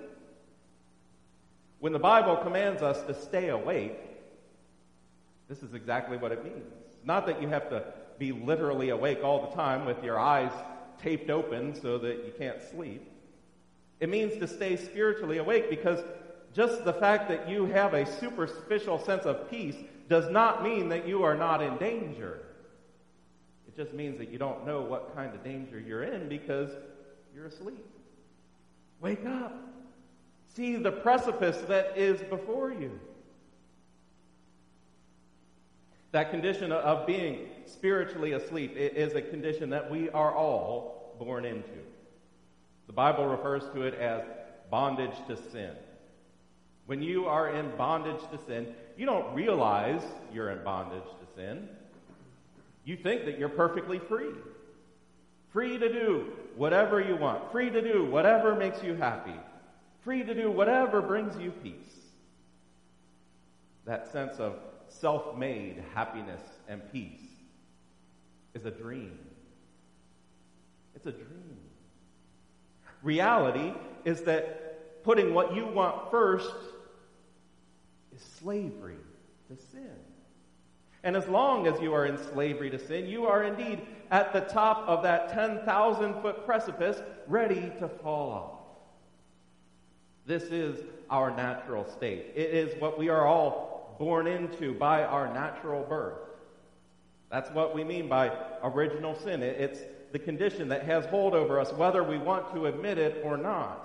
When 1.80 1.94
the 1.94 2.00
Bible 2.00 2.38
commands 2.38 2.82
us 2.82 3.02
to 3.04 3.14
stay 3.14 3.50
awake, 3.50 3.98
this 5.48 5.64
is 5.64 5.74
exactly 5.74 6.18
what 6.18 6.32
it 6.32 6.44
means. 6.44 6.74
Not 7.04 7.26
that 7.28 7.42
you 7.42 7.48
have 7.50 7.70
to 7.70 7.84
be 8.20 8.32
literally 8.32 8.90
awake 8.90 9.24
all 9.24 9.50
the 9.50 9.56
time 9.56 9.86
with 9.86 10.04
your 10.04 10.20
eyes 10.20 10.52
taped 11.02 11.30
open 11.30 11.80
so 11.80 11.98
that 11.98 12.26
you 12.26 12.34
can't 12.38 12.62
sleep. 12.62 13.12
It 14.00 14.10
means 14.10 14.38
to 14.40 14.48
stay 14.48 14.76
spiritually 14.76 15.38
awake 15.38 15.70
because 15.70 16.04
just 16.54 16.86
the 16.86 16.94
fact 16.94 17.30
that 17.30 17.50
you 17.50 17.66
have 17.68 17.94
a 17.94 18.06
superficial 18.20 19.00
sense 19.00 19.26
of 19.26 19.50
peace 19.50 19.76
does 20.10 20.30
not 20.32 20.64
mean 20.64 20.90
that 20.90 21.08
you 21.08 21.24
are 21.24 21.36
not 21.36 21.62
in 21.62 21.78
danger. 21.78 22.40
It 23.68 23.76
just 23.76 23.94
means 23.94 24.18
that 24.18 24.30
you 24.30 24.38
don't 24.38 24.66
know 24.66 24.82
what 24.82 25.14
kind 25.16 25.34
of 25.34 25.44
danger 25.44 25.80
you're 25.80 26.04
in 26.04 26.30
because 26.30 26.72
you're 27.36 27.46
asleep. 27.46 27.86
Wake 29.02 29.26
up. 29.26 29.56
See 30.56 30.78
the 30.78 30.92
precipice 30.92 31.58
that 31.68 31.98
is 31.98 32.20
before 32.22 32.72
you. 32.72 33.00
That 36.12 36.32
condition 36.32 36.72
of 36.72 37.06
being 37.06 37.50
spiritually 37.70 38.34
asleep 38.34 38.74
is 38.76 39.14
a 39.14 39.22
condition 39.22 39.70
that 39.72 39.90
we 39.90 40.10
are 40.10 40.34
all 40.34 41.16
born 41.20 41.46
into. 41.46 41.80
The 42.88 42.94
Bible 42.94 43.26
refers 43.26 43.64
to 43.74 43.84
it 43.84 43.96
as 43.96 44.24
bondage 44.70 45.16
to 45.28 45.38
sin. 45.52 45.72
When 46.86 47.02
you 47.02 47.26
are 47.26 47.50
in 47.50 47.76
bondage 47.76 48.22
to 48.32 48.40
sin, 48.46 48.74
you 48.98 49.06
don't 49.06 49.34
realize 49.34 50.02
you're 50.34 50.52
in 50.52 50.64
bondage 50.64 51.04
to 51.04 51.36
sin. 51.36 51.68
You 52.86 52.96
think 52.96 53.26
that 53.26 53.38
you're 53.38 53.50
perfectly 53.50 54.00
free. 54.00 54.34
Free 55.52 55.78
to 55.78 55.92
do 55.92 56.32
whatever 56.56 57.02
you 57.02 57.18
want. 57.18 57.52
Free 57.52 57.70
to 57.70 57.82
do 57.82 58.06
whatever 58.06 58.56
makes 58.56 58.82
you 58.82 58.96
happy. 58.96 59.36
Free 60.04 60.24
to 60.24 60.34
do 60.34 60.50
whatever 60.50 61.02
brings 61.02 61.38
you 61.38 61.52
peace. 61.52 61.74
That 63.86 64.12
sense 64.12 64.38
of 64.38 64.56
self 64.88 65.38
made 65.38 65.84
happiness 65.94 66.42
and 66.70 66.82
peace 66.92 67.27
is 68.58 68.66
a 68.66 68.72
dream. 68.72 69.18
It's 70.96 71.06
a 71.06 71.12
dream. 71.12 71.60
Reality 73.04 73.74
is 74.04 74.22
that 74.22 75.04
putting 75.04 75.34
what 75.34 75.56
you 75.56 75.68
want 75.68 76.10
first 76.10 76.56
is 78.16 78.22
slavery 78.40 78.98
to 79.50 79.58
sin. 79.72 79.96
And 81.04 81.16
as 81.16 81.28
long 81.28 81.68
as 81.68 81.80
you 81.80 81.94
are 81.94 82.08
in 82.08 82.18
slavery 82.34 82.72
to 82.72 82.80
sin, 82.80 83.06
you 83.06 83.28
are 83.28 83.44
indeed 83.44 83.82
at 84.10 84.34
the 84.34 84.42
top 84.42 84.88
of 84.90 85.04
that 85.04 85.32
10,000 85.32 86.22
foot 86.22 86.46
precipice, 86.46 86.98
ready 87.28 87.72
to 87.80 87.88
fall 87.88 88.32
off. 88.32 88.60
This 90.26 90.44
is 90.44 90.84
our 91.10 91.30
natural 91.30 91.88
state. 91.92 92.34
It 92.36 92.50
is 92.50 92.82
what 92.82 92.98
we 92.98 93.10
are 93.10 93.26
all 93.26 93.96
born 94.00 94.26
into 94.28 94.74
by 94.74 95.04
our 95.04 95.32
natural 95.32 95.84
birth. 95.84 96.27
That's 97.30 97.50
what 97.52 97.76
we 97.76 97.84
mean 97.84 98.08
by 98.08 98.32
original 98.64 99.16
sin. 99.16 99.44
It's 99.44 99.80
the 100.12 100.20
condition 100.20 100.70
that 100.70 100.84
has 100.84 101.06
hold 101.06 101.34
over 101.34 101.60
us, 101.60 101.74
whether 101.74 102.04
we 102.04 102.18
want 102.18 102.54
to 102.54 102.68
admit 102.68 102.98
it 102.98 103.22
or 103.24 103.38
not. 103.38 103.84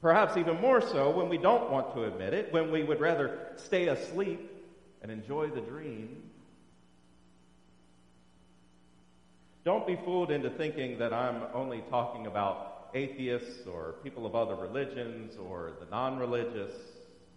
Perhaps 0.00 0.36
even 0.36 0.60
more 0.60 0.80
so 0.80 1.10
when 1.10 1.28
we 1.28 1.38
don't 1.38 1.70
want 1.70 1.94
to 1.94 2.04
admit 2.04 2.32
it, 2.32 2.52
when 2.52 2.70
we 2.70 2.84
would 2.84 3.00
rather 3.00 3.38
stay 3.56 3.88
asleep 3.88 4.50
and 5.02 5.10
enjoy 5.10 5.48
the 5.48 5.60
dream. 5.60 6.22
Don't 9.64 9.86
be 9.86 9.96
fooled 9.96 10.30
into 10.30 10.48
thinking 10.48 10.98
that 10.98 11.12
I'm 11.12 11.42
only 11.52 11.82
talking 11.90 12.28
about 12.28 12.90
atheists 12.94 13.66
or 13.66 13.96
people 14.04 14.24
of 14.24 14.36
other 14.36 14.54
religions 14.54 15.36
or 15.36 15.72
the 15.80 15.86
non 15.90 16.18
religious. 16.18 16.72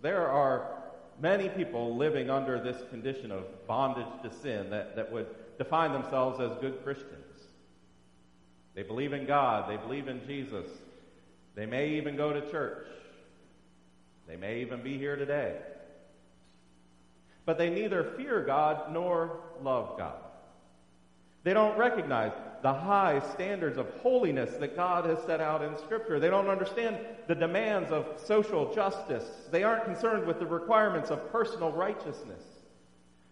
There 0.03 0.29
are 0.29 0.78
many 1.21 1.49
people 1.49 1.95
living 1.95 2.29
under 2.29 2.61
this 2.61 2.77
condition 2.89 3.31
of 3.31 3.67
bondage 3.67 4.07
to 4.23 4.31
sin 4.41 4.69
that, 4.69 4.95
that 4.95 5.11
would 5.11 5.27
define 5.57 5.91
themselves 5.91 6.39
as 6.39 6.57
good 6.61 6.83
Christians. 6.83 7.15
They 8.75 8.83
believe 8.83 9.13
in 9.13 9.25
God, 9.25 9.69
they 9.69 9.77
believe 9.77 10.07
in 10.07 10.25
Jesus, 10.25 10.67
they 11.55 11.65
may 11.65 11.89
even 11.91 12.15
go 12.15 12.31
to 12.31 12.49
church, 12.49 12.87
they 14.27 14.37
may 14.37 14.61
even 14.61 14.81
be 14.81 14.97
here 14.97 15.15
today. 15.15 15.57
But 17.45 17.57
they 17.57 17.69
neither 17.69 18.03
fear 18.15 18.41
God 18.45 18.93
nor 18.93 19.39
love 19.61 19.97
God. 19.97 20.21
They 21.43 21.53
don't 21.53 21.77
recognize 21.77 22.31
the 22.61 22.73
high 22.73 23.21
standards 23.33 23.77
of 23.77 23.89
holiness 24.01 24.55
that 24.57 24.75
God 24.75 25.05
has 25.05 25.19
set 25.23 25.39
out 25.39 25.63
in 25.63 25.77
Scripture. 25.77 26.19
They 26.19 26.29
don't 26.29 26.47
understand 26.47 26.97
the 27.27 27.35
demands 27.35 27.91
of 27.91 28.05
social 28.23 28.73
justice. 28.73 29.25
They 29.51 29.63
aren't 29.63 29.85
concerned 29.85 30.25
with 30.25 30.39
the 30.39 30.45
requirements 30.45 31.09
of 31.09 31.31
personal 31.31 31.71
righteousness. 31.71 32.43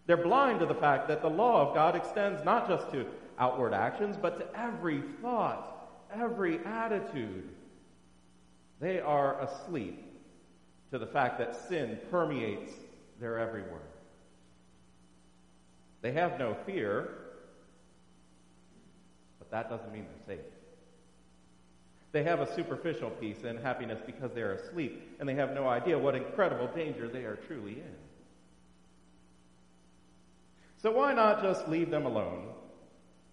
They're 0.06 0.16
blind 0.16 0.60
to 0.60 0.66
the 0.66 0.74
fact 0.74 1.08
that 1.08 1.20
the 1.20 1.28
law 1.28 1.68
of 1.68 1.74
God 1.74 1.94
extends 1.94 2.42
not 2.44 2.68
just 2.68 2.90
to 2.92 3.06
outward 3.38 3.74
actions, 3.74 4.16
but 4.20 4.38
to 4.38 4.58
every 4.58 5.02
thought, 5.20 5.90
every 6.14 6.64
attitude. 6.64 7.50
They 8.80 9.00
are 9.00 9.40
asleep 9.42 10.04
to 10.90 10.98
the 10.98 11.06
fact 11.06 11.38
that 11.38 11.68
sin 11.68 11.98
permeates 12.10 12.72
their 13.20 13.38
every 13.38 13.62
word. 13.62 13.82
They 16.00 16.12
have 16.12 16.38
no 16.38 16.56
fear, 16.64 17.08
that 19.50 19.70
doesn't 19.70 19.92
mean 19.92 20.06
they're 20.26 20.36
safe. 20.36 20.44
They 22.12 22.22
have 22.24 22.40
a 22.40 22.54
superficial 22.54 23.10
peace 23.10 23.44
and 23.44 23.58
happiness 23.58 24.00
because 24.04 24.32
they 24.32 24.40
are 24.40 24.52
asleep, 24.52 25.16
and 25.20 25.28
they 25.28 25.34
have 25.34 25.52
no 25.54 25.68
idea 25.68 25.98
what 25.98 26.14
incredible 26.14 26.68
danger 26.68 27.06
they 27.08 27.24
are 27.24 27.36
truly 27.46 27.72
in. 27.72 27.94
So 30.80 30.92
why 30.92 31.12
not 31.12 31.42
just 31.42 31.68
leave 31.68 31.90
them 31.90 32.06
alone 32.06 32.46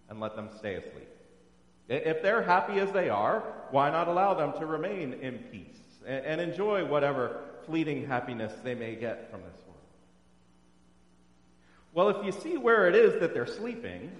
and 0.09 0.19
let 0.19 0.35
them 0.35 0.49
stay 0.57 0.75
asleep? 0.75 1.07
If 1.87 2.21
they're 2.23 2.41
happy 2.41 2.79
as 2.79 2.91
they 2.91 3.09
are, 3.09 3.43
why 3.71 3.91
not 3.91 4.07
allow 4.07 4.33
them 4.33 4.53
to 4.59 4.65
remain 4.65 5.13
in 5.13 5.37
peace 5.51 5.77
and 6.05 6.41
enjoy 6.41 6.83
whatever 6.83 7.41
fleeting 7.65 8.07
happiness 8.07 8.51
they 8.63 8.73
may 8.75 8.95
get 8.95 9.29
from 9.29 9.41
this 9.41 9.61
world? 9.67 9.79
Well, 11.93 12.09
if 12.09 12.25
you 12.25 12.31
see 12.31 12.57
where 12.57 12.89
it 12.89 12.95
is 12.95 13.19
that 13.21 13.33
they're 13.33 13.45
sleeping, 13.45 14.11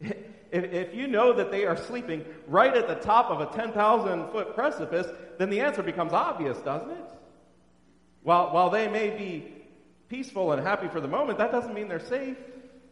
if, 0.50 0.64
if 0.72 0.94
you 0.94 1.06
know 1.06 1.32
that 1.32 1.50
they 1.50 1.64
are 1.64 1.76
sleeping 1.76 2.24
right 2.46 2.76
at 2.76 2.88
the 2.88 2.96
top 2.96 3.30
of 3.30 3.40
a 3.40 3.56
10,000 3.56 4.30
foot 4.30 4.54
precipice, 4.54 5.06
then 5.38 5.50
the 5.50 5.60
answer 5.60 5.82
becomes 5.82 6.12
obvious, 6.12 6.58
doesn't 6.58 6.90
it? 6.90 7.10
While, 8.22 8.52
while 8.52 8.70
they 8.70 8.88
may 8.88 9.10
be 9.10 9.54
peaceful 10.08 10.52
and 10.52 10.62
happy 10.62 10.88
for 10.88 11.00
the 11.00 11.08
moment, 11.08 11.38
that 11.38 11.52
doesn't 11.52 11.74
mean 11.74 11.88
they're 11.88 12.00
safe. 12.00 12.36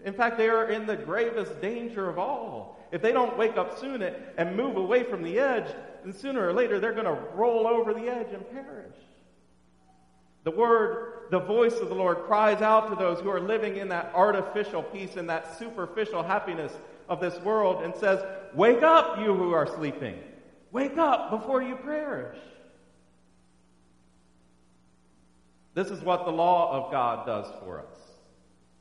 In 0.04 0.14
fact, 0.14 0.38
they 0.38 0.48
are 0.48 0.70
in 0.70 0.86
the 0.86 0.96
gravest 0.96 1.60
danger 1.60 2.08
of 2.08 2.18
all. 2.18 2.78
If 2.92 3.02
they 3.02 3.12
don't 3.12 3.36
wake 3.36 3.56
up 3.56 3.78
soon 3.78 4.02
and 4.02 4.56
move 4.56 4.76
away 4.76 5.02
from 5.02 5.22
the 5.22 5.38
edge, 5.38 5.66
then 6.04 6.12
sooner 6.12 6.48
or 6.48 6.52
later 6.52 6.78
they're 6.78 6.92
going 6.92 7.04
to 7.04 7.18
roll 7.34 7.66
over 7.66 7.92
the 7.92 8.08
edge 8.08 8.32
and 8.32 8.48
perish. 8.50 8.94
The 10.44 10.52
word, 10.52 11.24
the 11.30 11.40
voice 11.40 11.78
of 11.80 11.88
the 11.88 11.94
Lord 11.94 12.18
cries 12.26 12.62
out 12.62 12.88
to 12.88 12.94
those 12.94 13.20
who 13.20 13.28
are 13.28 13.40
living 13.40 13.76
in 13.76 13.88
that 13.88 14.12
artificial 14.14 14.82
peace 14.82 15.16
and 15.16 15.28
that 15.28 15.58
superficial 15.58 16.22
happiness 16.22 16.72
of 17.08 17.20
this 17.20 17.38
world 17.40 17.82
and 17.82 17.94
says, 17.96 18.22
Wake 18.54 18.82
up, 18.82 19.18
you 19.18 19.34
who 19.34 19.52
are 19.52 19.66
sleeping. 19.66 20.18
Wake 20.72 20.98
up 20.98 21.30
before 21.30 21.62
you 21.62 21.76
perish. 21.76 22.38
This 25.74 25.88
is 25.88 26.00
what 26.02 26.24
the 26.24 26.32
law 26.32 26.72
of 26.72 26.90
God 26.90 27.26
does 27.26 27.46
for 27.60 27.80
us. 27.80 27.98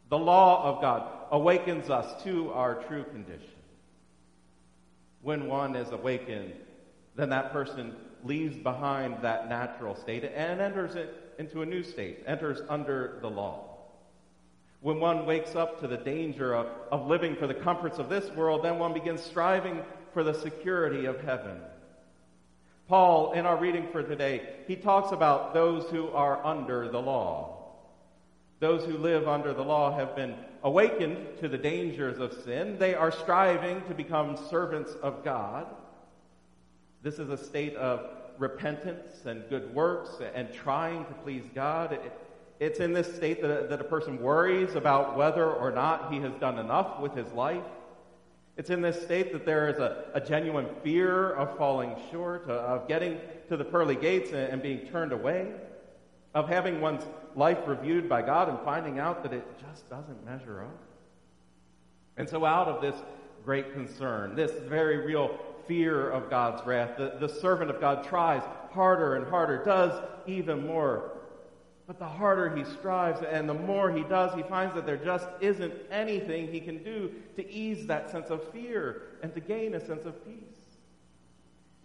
The 0.10 0.18
law 0.18 0.64
of 0.64 0.82
God 0.82 1.10
awakens 1.32 1.90
us 1.90 2.24
to 2.24 2.52
our 2.54 2.76
true 2.84 3.04
condition. 3.04 3.50
When 5.22 5.48
one 5.48 5.76
is 5.76 5.92
awakened, 5.92 6.54
then 7.16 7.30
that 7.30 7.52
person 7.52 7.96
leaves 8.24 8.58
behind 8.58 9.18
that 9.22 9.50
natural 9.50 9.96
state 9.96 10.24
and 10.24 10.62
enters 10.62 10.96
it 10.96 11.36
into 11.38 11.62
a 11.62 11.66
new 11.66 11.84
state, 11.84 12.24
enters 12.26 12.62
under 12.70 13.20
the 13.22 13.30
law. 13.30 13.67
When 14.82 15.00
one 15.00 15.26
wakes 15.26 15.56
up 15.56 15.80
to 15.82 15.88
the 15.88 15.98
danger 15.98 16.56
of, 16.56 16.68
of 16.92 17.08
living 17.08 17.36
for 17.36 17.48
the 17.48 17.54
comforts 17.54 17.98
of 17.98 18.10
this 18.10 18.30
world, 18.32 18.64
then 18.64 18.78
one 18.78 18.94
begins 18.94 19.22
striving 19.22 19.84
for 20.14 20.24
the 20.24 20.34
security 20.34 21.06
of 21.06 21.20
heaven. 21.22 21.60
Paul, 22.88 23.34
in 23.34 23.46
our 23.46 23.58
reading 23.58 23.88
for 23.92 24.02
today, 24.02 24.42
he 24.68 24.76
talks 24.76 25.12
about 25.12 25.54
those 25.54 25.90
who 25.90 26.08
are 26.10 26.46
under 26.46 26.90
the 26.90 27.02
law. 27.02 27.58
Those 28.60 28.86
who 28.86 28.98
live 28.98 29.28
under 29.28 29.54
the 29.54 29.64
law 29.64 29.96
have 29.96 30.16
been 30.16 30.36
awakened 30.64 31.38
to 31.40 31.50
the 31.50 31.58
dangers 31.58 32.20
of 32.20 32.34
sin. 32.44 32.78
They 32.80 32.96
are 32.96 33.12
striving 33.12 33.82
to 33.84 33.94
become 33.94 34.38
servants 34.50 34.94
of 35.04 35.24
God. 35.24 35.68
This 37.04 37.20
is 37.20 37.30
a 37.30 37.38
state 37.38 37.76
of 37.76 38.10
repentance 38.38 39.26
and 39.26 39.48
good 39.50 39.74
works 39.74 40.12
and 40.34 40.52
trying 40.54 41.06
to 41.06 41.14
please 41.24 41.44
God. 41.54 42.00
It's 42.60 42.80
in 42.80 42.94
this 42.94 43.14
state 43.16 43.42
that, 43.42 43.70
that 43.70 43.82
a 43.82 43.84
person 43.84 44.22
worries 44.22 44.76
about 44.76 45.16
whether 45.16 45.50
or 45.50 45.72
not 45.72 46.12
he 46.12 46.20
has 46.22 46.34
done 46.36 46.58
enough 46.58 47.00
with 47.00 47.14
his 47.14 47.32
life. 47.34 47.64
It's 48.58 48.72
in 48.72 48.82
this 48.82 49.00
state 49.04 49.32
that 49.34 49.46
there 49.46 49.70
is 49.70 49.78
a, 49.78 50.06
a 50.16 50.22
genuine 50.22 50.68
fear 50.84 51.32
of 51.34 51.56
falling 51.58 51.96
short, 52.10 52.50
uh, 52.50 52.54
of 52.54 52.88
getting 52.88 53.20
to 53.50 53.58
the 53.58 53.64
pearly 53.64 53.96
gates 53.96 54.32
and, 54.32 54.40
and 54.40 54.62
being 54.62 54.88
turned 54.88 55.12
away, 55.12 55.52
of 56.34 56.50
having 56.50 56.82
one's 56.82 57.04
life 57.36 57.60
reviewed 57.68 58.10
by 58.10 58.24
God 58.24 58.50
and 58.50 58.60
finding 58.62 58.98
out 58.98 59.22
that 59.22 59.34
it 59.34 59.46
just 59.60 59.88
doesn't 59.90 60.26
measure 60.26 60.64
up. 60.64 60.80
And 62.18 62.28
so, 62.28 62.44
out 62.46 62.68
of 62.68 62.82
this 62.82 62.96
great 63.46 63.74
concern, 63.74 64.36
this 64.36 64.52
very 64.68 64.98
real 65.06 65.38
fear 65.68 66.10
of 66.10 66.32
God's 66.32 66.66
wrath, 66.66 66.98
the, 66.98 67.14
the 67.20 67.30
servant 67.30 67.70
of 67.70 67.80
God 67.80 68.04
tries 68.04 68.42
harder 68.72 69.16
and 69.16 69.28
harder, 69.28 69.64
does 69.64 70.02
even 70.26 70.66
more 70.66 71.12
but 71.88 72.00
the 72.00 72.06
harder 72.06 72.54
he 72.54 72.66
strives 72.66 73.22
and 73.22 73.48
the 73.48 73.54
more 73.54 73.90
he 73.90 74.04
does, 74.04 74.36
he 74.36 74.44
finds 74.44 74.76
that 74.76 74.86
there 74.86 74.98
just 74.98 75.28
isn't 75.40 75.74
anything 75.90 76.52
he 76.52 76.60
can 76.60 76.84
do 76.84 77.10
to 77.38 77.50
ease 77.50 77.88
that 77.88 78.12
sense 78.12 78.30
of 78.30 78.44
fear 78.52 79.04
and 79.24 79.34
to 79.34 79.40
gain 79.40 79.74
a 79.74 79.80
sense 79.80 80.06
of 80.06 80.24
peace. 80.26 80.58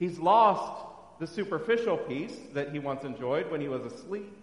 He's 0.00 0.18
lost 0.18 0.86
the 1.20 1.26
superficial 1.28 1.96
peace 1.96 2.36
that 2.52 2.72
he 2.72 2.80
once 2.80 3.04
enjoyed 3.04 3.48
when 3.48 3.60
he 3.60 3.68
was 3.68 3.84
asleep, 3.84 4.36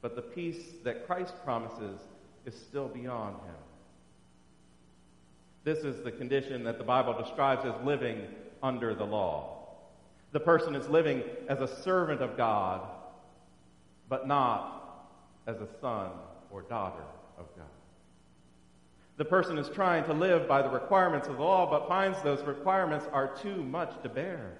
but 0.00 0.14
the 0.14 0.22
peace 0.22 0.62
that 0.84 1.04
Christ 1.04 1.34
promises 1.44 1.98
is 2.46 2.54
still 2.54 2.86
beyond 2.86 3.34
him. 3.34 3.54
This 5.64 5.78
is 5.78 6.04
the 6.04 6.12
condition 6.12 6.62
that 6.64 6.78
the 6.78 6.84
Bible 6.84 7.20
describes 7.20 7.64
as 7.64 7.74
living 7.84 8.20
under 8.62 8.94
the 8.94 9.04
law. 9.04 9.66
The 10.30 10.40
person 10.40 10.76
is 10.76 10.88
living 10.88 11.24
as 11.48 11.60
a 11.60 11.82
servant 11.82 12.20
of 12.20 12.36
God 12.36 12.82
but 14.14 14.28
not 14.28 15.10
as 15.48 15.56
a 15.56 15.66
son 15.80 16.08
or 16.48 16.62
daughter 16.62 17.02
of 17.36 17.46
God. 17.56 17.66
The 19.16 19.24
person 19.24 19.58
is 19.58 19.68
trying 19.68 20.04
to 20.04 20.12
live 20.12 20.46
by 20.46 20.62
the 20.62 20.68
requirements 20.68 21.26
of 21.26 21.38
the 21.38 21.42
law, 21.42 21.68
but 21.68 21.88
finds 21.88 22.22
those 22.22 22.40
requirements 22.44 23.06
are 23.12 23.34
too 23.34 23.64
much 23.64 24.00
to 24.04 24.08
bear. 24.08 24.58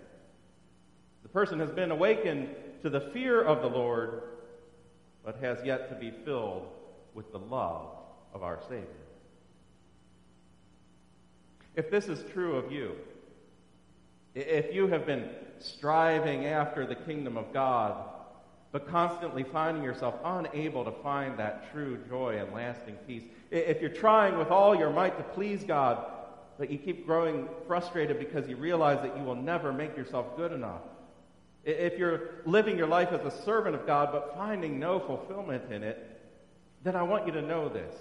The 1.22 1.28
person 1.28 1.60
has 1.60 1.70
been 1.70 1.92
awakened 1.92 2.48
to 2.82 2.90
the 2.90 3.00
fear 3.12 3.44
of 3.44 3.62
the 3.62 3.68
Lord, 3.68 4.22
but 5.24 5.36
has 5.36 5.58
yet 5.64 5.88
to 5.88 5.94
be 5.94 6.12
filled 6.24 6.66
with 7.14 7.30
the 7.30 7.38
love 7.38 7.90
of 8.34 8.42
our 8.42 8.58
Savior. 8.62 8.88
If 11.76 11.92
this 11.92 12.08
is 12.08 12.24
true 12.32 12.56
of 12.56 12.72
you, 12.72 12.96
if 14.34 14.74
you 14.74 14.88
have 14.88 15.06
been 15.06 15.30
striving 15.60 16.46
after 16.46 16.84
the 16.84 16.96
kingdom 16.96 17.36
of 17.36 17.52
God, 17.52 18.13
but 18.74 18.88
constantly 18.88 19.44
finding 19.44 19.84
yourself 19.84 20.16
unable 20.24 20.84
to 20.84 20.90
find 20.90 21.38
that 21.38 21.70
true 21.70 21.96
joy 22.08 22.36
and 22.40 22.52
lasting 22.52 22.96
peace. 23.06 23.22
If 23.52 23.80
you're 23.80 23.88
trying 23.88 24.36
with 24.36 24.48
all 24.48 24.74
your 24.74 24.90
might 24.90 25.16
to 25.16 25.22
please 25.22 25.62
God, 25.62 26.04
but 26.58 26.72
you 26.72 26.78
keep 26.78 27.06
growing 27.06 27.48
frustrated 27.68 28.18
because 28.18 28.48
you 28.48 28.56
realize 28.56 29.00
that 29.02 29.16
you 29.16 29.22
will 29.22 29.36
never 29.36 29.72
make 29.72 29.96
yourself 29.96 30.36
good 30.36 30.50
enough. 30.50 30.80
If 31.62 31.96
you're 32.00 32.42
living 32.46 32.76
your 32.76 32.88
life 32.88 33.12
as 33.12 33.20
a 33.24 33.42
servant 33.44 33.76
of 33.76 33.86
God 33.86 34.08
but 34.10 34.34
finding 34.34 34.80
no 34.80 34.98
fulfillment 34.98 35.70
in 35.70 35.84
it, 35.84 36.20
then 36.82 36.96
I 36.96 37.04
want 37.04 37.26
you 37.26 37.32
to 37.34 37.42
know 37.42 37.68
this. 37.68 37.94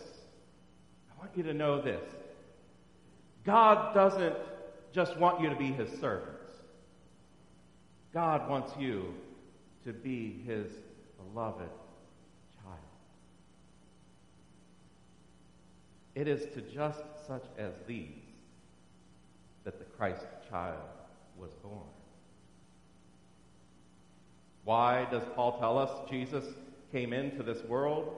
I 1.12 1.20
want 1.20 1.38
you 1.38 1.44
to 1.44 1.54
know 1.54 1.84
this. 1.84 2.04
God 3.46 3.94
doesn't 3.94 4.36
just 4.92 5.16
want 5.18 5.40
you 5.40 5.52
to 5.52 5.56
be 5.56 5.72
his 5.72 5.92
servants. 6.00 6.52
God 8.12 8.50
wants 8.50 8.74
you 8.80 9.14
to 9.86 9.94
be 9.94 10.42
his 10.46 10.68
beloved 11.18 11.70
child. 12.62 12.80
It 16.16 16.28
is 16.28 16.46
to 16.54 16.62
just 16.62 17.02
such 17.28 17.46
as 17.58 17.74
these 17.88 18.08
that 19.64 19.80
the 19.80 19.86
Christ 19.86 20.26
child 20.50 20.80
was 21.38 21.52
born. 21.64 21.82
Why 24.64 25.08
does 25.12 25.24
Paul 25.36 25.60
tell 25.60 25.78
us 25.78 25.90
Jesus 26.10 26.46
came 26.92 27.12
into 27.12 27.44
this 27.44 27.64
world? 27.66 28.16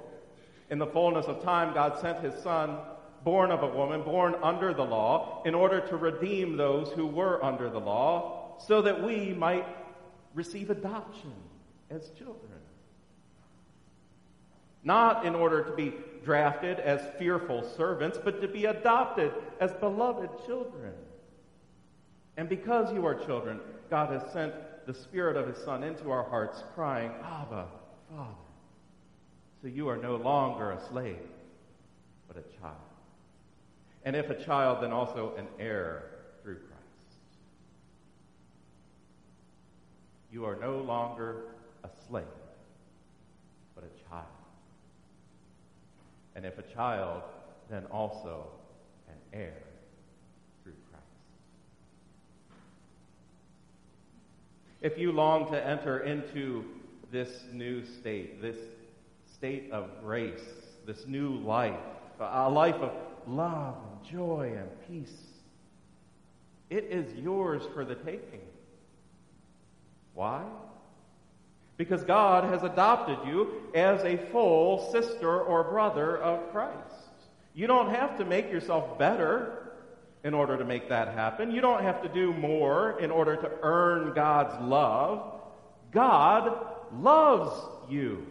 In 0.69 0.77
the 0.77 0.87
fullness 0.87 1.25
of 1.25 1.43
time, 1.43 1.73
God 1.73 1.99
sent 1.99 2.23
his 2.23 2.35
son, 2.43 2.77
born 3.23 3.51
of 3.51 3.63
a 3.63 3.67
woman, 3.67 4.03
born 4.03 4.35
under 4.43 4.73
the 4.73 4.83
law, 4.83 5.41
in 5.45 5.55
order 5.55 5.79
to 5.87 5.97
redeem 5.97 6.57
those 6.57 6.89
who 6.91 7.07
were 7.07 7.43
under 7.43 7.69
the 7.69 7.79
law, 7.79 8.57
so 8.67 8.81
that 8.81 9.03
we 9.03 9.33
might 9.33 9.65
receive 10.33 10.69
adoption 10.69 11.33
as 11.89 12.09
children. 12.17 12.51
not 14.83 15.25
in 15.25 15.33
order 15.33 15.63
to 15.63 15.71
be 15.71 15.93
drafted 16.23 16.79
as 16.79 17.01
fearful 17.17 17.63
servants, 17.75 18.19
but 18.23 18.39
to 18.39 18.47
be 18.47 18.65
adopted 18.65 19.31
as 19.59 19.73
beloved 19.73 20.29
children. 20.45 20.93
And 22.37 22.47
because 22.47 22.93
you 22.93 23.05
are 23.05 23.15
children, 23.15 23.59
God 23.89 24.11
has 24.11 24.31
sent 24.31 24.53
the 24.85 24.93
Spirit 24.93 25.37
of 25.37 25.47
His 25.47 25.57
Son 25.63 25.83
into 25.83 26.11
our 26.11 26.23
hearts, 26.23 26.63
crying, 26.75 27.11
Abba, 27.23 27.65
Father. 28.15 28.31
So 29.61 29.67
you 29.67 29.87
are 29.89 29.97
no 29.97 30.17
longer 30.17 30.71
a 30.71 30.79
slave, 30.89 31.17
but 32.27 32.37
a 32.37 32.59
child. 32.61 32.75
And 34.03 34.15
if 34.15 34.29
a 34.29 34.35
child, 34.35 34.83
then 34.83 34.91
also 34.91 35.33
an 35.37 35.47
heir 35.59 36.03
through 36.43 36.57
Christ. 36.57 37.19
You 40.31 40.45
are 40.45 40.55
no 40.55 40.77
longer 40.77 41.54
a 41.85 41.89
slave, 42.07 42.23
but 43.75 43.83
a 43.83 44.09
child. 44.09 44.25
And 46.35 46.45
if 46.45 46.57
a 46.57 46.63
child, 46.63 47.23
then 47.69 47.85
also 47.85 48.47
an 49.07 49.39
heir 49.39 49.53
through 50.63 50.73
Christ. 50.91 51.05
If 54.81 54.97
you 54.97 55.11
long 55.11 55.51
to 55.51 55.65
enter 55.67 55.99
into 55.99 56.65
this 57.11 57.29
new 57.53 57.85
state, 57.85 58.41
this 58.41 58.57
state 59.33 59.71
of 59.71 59.89
grace, 60.01 60.43
this 60.85 61.05
new 61.07 61.35
life, 61.37 61.79
a 62.19 62.49
life 62.49 62.75
of 62.75 62.91
love 63.27 63.75
and 63.91 64.11
joy 64.11 64.55
and 64.57 64.69
peace, 64.87 65.17
it 66.69 66.85
is 66.85 67.13
yours 67.15 67.61
for 67.73 67.85
the 67.85 67.95
taking. 67.95 68.41
Why? 70.13 70.43
Because 71.77 72.03
God 72.03 72.45
has 72.45 72.63
adopted 72.63 73.17
you 73.27 73.63
as 73.73 74.01
a 74.03 74.17
full 74.31 74.91
sister 74.91 75.41
or 75.41 75.63
brother 75.65 76.17
of 76.17 76.51
Christ. 76.51 76.95
You 77.53 77.67
don't 77.67 77.89
have 77.89 78.17
to 78.17 78.25
make 78.25 78.51
yourself 78.51 78.97
better 78.97 79.71
in 80.23 80.33
order 80.33 80.57
to 80.57 80.65
make 80.65 80.89
that 80.89 81.09
happen. 81.09 81.51
You 81.51 81.61
don't 81.61 81.83
have 81.83 82.01
to 82.01 82.09
do 82.09 82.33
more 82.33 82.99
in 82.99 83.11
order 83.11 83.35
to 83.35 83.51
earn 83.61 84.13
God's 84.13 84.59
love. 84.61 85.39
God 85.91 86.57
loves 86.93 87.53
you. 87.89 88.25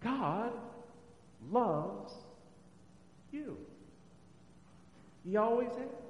God 0.00 0.52
loves 1.50 2.12
you. 3.32 3.56
He 5.24 5.36
always 5.36 5.68
has. 5.68 6.01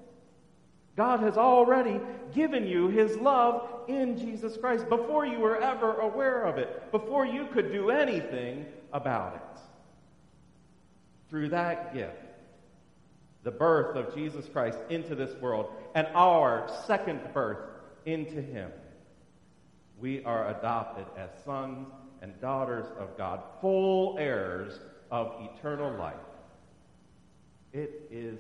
God 0.97 1.21
has 1.21 1.37
already 1.37 2.01
given 2.35 2.67
you 2.67 2.89
His 2.89 3.17
love 3.17 3.69
in 3.89 4.19
Jesus 4.19 4.57
Christ 4.57 4.89
before 4.89 5.27
you 5.27 5.39
were 5.39 5.61
ever 5.61 6.01
aware 6.01 6.45
of 6.45 6.59
it, 6.59 6.91
before 6.93 7.25
you 7.25 7.47
could 7.47 7.73
do 7.73 7.91
anything 7.91 8.67
about 8.93 9.37
it. 9.37 9.61
Through 11.31 11.49
that 11.51 11.95
gift, 11.95 12.17
the 13.43 13.51
birth 13.51 13.97
of 13.97 14.15
Jesus 14.15 14.47
Christ 14.49 14.79
into 14.91 15.15
this 15.15 15.35
world, 15.41 15.73
and 15.95 16.07
our 16.15 16.71
second 16.87 17.21
birth 17.33 17.59
into 18.05 18.43
Him, 18.43 18.71
we 19.99 20.23
are 20.25 20.57
adopted 20.57 21.07
as 21.17 21.31
sons 21.45 21.89
and 22.21 22.39
daughters 22.41 22.87
of 22.99 23.17
God, 23.17 23.41
full 23.61 24.19
heirs 24.19 24.79
of 25.11 25.35
eternal 25.41 25.93
life. 25.99 26.15
It 27.73 28.09
is 28.11 28.39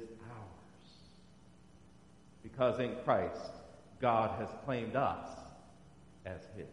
because 2.43 2.81
in 2.81 2.97
Christ, 3.05 3.53
God 4.01 4.39
has 4.41 4.49
claimed 4.65 4.97
us 4.97 5.29
as 6.27 6.41
His. 6.57 6.67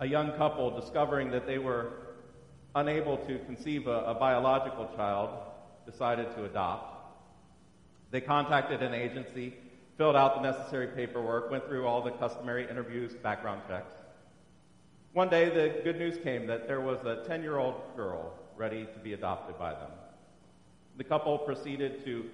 A 0.00 0.06
young 0.06 0.32
couple 0.32 0.70
discovering 0.78 1.30
that 1.32 1.46
they 1.46 1.58
were 1.58 1.92
unable 2.74 3.16
to 3.16 3.38
conceive 3.40 3.88
a, 3.88 4.04
a 4.04 4.14
biological 4.14 4.88
child 4.94 5.30
decided 5.90 6.32
to 6.36 6.44
adopt. 6.44 6.94
They 8.10 8.20
contacted 8.20 8.82
an 8.82 8.94
agency, 8.94 9.54
filled 9.96 10.14
out 10.14 10.36
the 10.36 10.50
necessary 10.50 10.86
paperwork, 10.88 11.50
went 11.50 11.66
through 11.66 11.86
all 11.86 12.02
the 12.02 12.12
customary 12.12 12.68
interviews, 12.70 13.14
background 13.14 13.62
checks. 13.66 13.92
One 15.12 15.28
day, 15.28 15.48
the 15.48 15.82
good 15.82 15.98
news 15.98 16.16
came 16.22 16.46
that 16.46 16.68
there 16.68 16.80
was 16.80 16.98
a 17.04 17.26
10 17.26 17.42
year 17.42 17.58
old 17.58 17.74
girl 17.96 18.34
ready 18.56 18.86
to 18.92 18.98
be 19.00 19.14
adopted 19.14 19.58
by 19.58 19.72
them. 19.72 19.90
The 20.98 21.04
couple 21.04 21.38
proceeded 21.38 22.04
to 22.06 22.24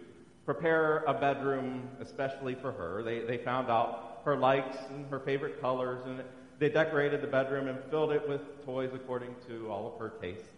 prepare 0.47 1.05
a 1.05 1.13
bedroom 1.13 1.87
especially 2.01 2.55
for 2.55 2.73
her. 2.73 3.03
They, 3.03 3.21
they 3.21 3.37
found 3.37 3.71
out 3.71 4.23
her 4.25 4.37
likes 4.37 4.79
and 4.89 5.07
her 5.11 5.21
favorite 5.21 5.61
colors, 5.61 6.03
and 6.07 6.23
they 6.59 6.71
decorated 6.71 7.21
the 7.21 7.27
bedroom 7.27 7.69
and 7.69 7.79
filled 7.91 8.13
it 8.13 8.27
with 8.27 8.41
toys 8.65 8.91
according 8.95 9.35
to 9.49 9.71
all 9.71 9.93
of 9.93 10.01
her 10.01 10.15
tastes. 10.19 10.49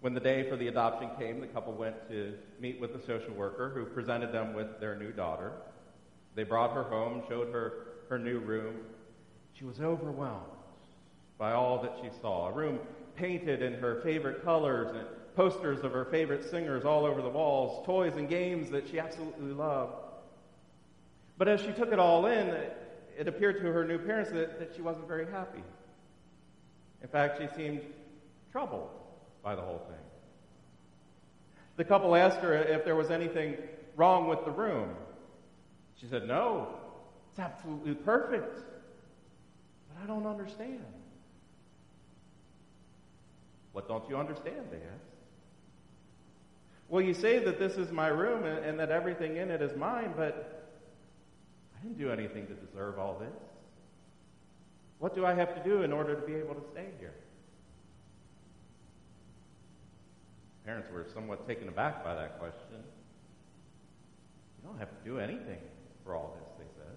When 0.00 0.14
the 0.14 0.20
day 0.20 0.48
for 0.48 0.56
the 0.56 0.68
adoption 0.68 1.10
came, 1.18 1.40
the 1.40 1.48
couple 1.48 1.72
went 1.72 2.08
to 2.08 2.34
meet 2.60 2.80
with 2.80 2.92
the 2.92 3.04
social 3.04 3.34
worker 3.34 3.72
who 3.74 3.84
presented 3.84 4.30
them 4.32 4.54
with 4.54 4.78
their 4.78 4.96
new 4.96 5.10
daughter. 5.10 5.52
They 6.36 6.44
brought 6.44 6.72
her 6.72 6.84
home, 6.84 7.24
showed 7.28 7.52
her 7.52 7.72
her 8.08 8.18
new 8.18 8.38
room. 8.38 8.76
She 9.54 9.64
was 9.64 9.80
overwhelmed 9.80 10.46
by 11.36 11.50
all 11.50 11.82
that 11.82 11.96
she 12.00 12.10
saw. 12.20 12.48
A 12.48 12.52
room 12.52 12.78
painted 13.16 13.60
in 13.60 13.74
her 13.74 14.00
favorite 14.02 14.44
colors 14.44 14.94
and 14.96 15.06
posters 15.40 15.82
of 15.84 15.92
her 15.92 16.04
favorite 16.04 16.44
singers 16.50 16.84
all 16.84 17.06
over 17.06 17.22
the 17.22 17.28
walls, 17.30 17.82
toys 17.86 18.12
and 18.16 18.28
games 18.28 18.68
that 18.68 18.86
she 18.86 18.98
absolutely 18.98 19.52
loved. 19.52 19.94
But 21.38 21.48
as 21.48 21.62
she 21.62 21.72
took 21.72 21.94
it 21.94 21.98
all 21.98 22.26
in, 22.26 22.48
it 23.18 23.26
appeared 23.26 23.56
to 23.62 23.72
her 23.72 23.86
new 23.86 23.96
parents 23.96 24.30
that, 24.32 24.58
that 24.58 24.74
she 24.76 24.82
wasn't 24.82 25.08
very 25.08 25.24
happy. 25.30 25.62
In 27.02 27.08
fact, 27.08 27.40
she 27.40 27.48
seemed 27.56 27.80
troubled 28.52 28.90
by 29.42 29.54
the 29.54 29.62
whole 29.62 29.78
thing. 29.88 30.04
The 31.78 31.84
couple 31.84 32.14
asked 32.14 32.40
her 32.40 32.54
if 32.54 32.84
there 32.84 32.96
was 32.96 33.10
anything 33.10 33.56
wrong 33.96 34.28
with 34.28 34.44
the 34.44 34.50
room. 34.50 34.90
She 35.98 36.06
said, 36.06 36.28
No, 36.28 36.68
it's 37.30 37.40
absolutely 37.40 37.94
perfect. 37.94 38.58
But 39.88 40.04
I 40.04 40.06
don't 40.06 40.26
understand. 40.26 40.84
What 43.72 43.88
don't 43.88 44.06
you 44.10 44.18
understand? 44.18 44.66
They 44.70 44.76
asked. 44.76 45.09
Well, 46.90 47.00
you 47.00 47.14
say 47.14 47.38
that 47.38 47.60
this 47.60 47.76
is 47.76 47.92
my 47.92 48.08
room 48.08 48.44
and, 48.44 48.58
and 48.64 48.80
that 48.80 48.90
everything 48.90 49.36
in 49.36 49.48
it 49.48 49.62
is 49.62 49.76
mine, 49.76 50.12
but 50.16 50.68
I 51.78 51.82
didn't 51.82 51.98
do 51.98 52.10
anything 52.10 52.48
to 52.48 52.54
deserve 52.54 52.98
all 52.98 53.16
this. 53.20 53.40
What 54.98 55.14
do 55.14 55.24
I 55.24 55.32
have 55.32 55.54
to 55.54 55.62
do 55.62 55.82
in 55.82 55.92
order 55.92 56.16
to 56.16 56.26
be 56.26 56.34
able 56.34 56.54
to 56.54 56.68
stay 56.72 56.88
here? 56.98 57.14
Parents 60.66 60.88
were 60.92 61.06
somewhat 61.14 61.46
taken 61.46 61.68
aback 61.68 62.04
by 62.04 62.14
that 62.14 62.40
question. 62.40 62.82
You 64.58 64.68
don't 64.68 64.78
have 64.78 64.90
to 64.90 65.04
do 65.08 65.20
anything 65.20 65.60
for 66.04 66.16
all 66.16 66.36
this, 66.38 66.48
they 66.58 66.74
said. 66.76 66.96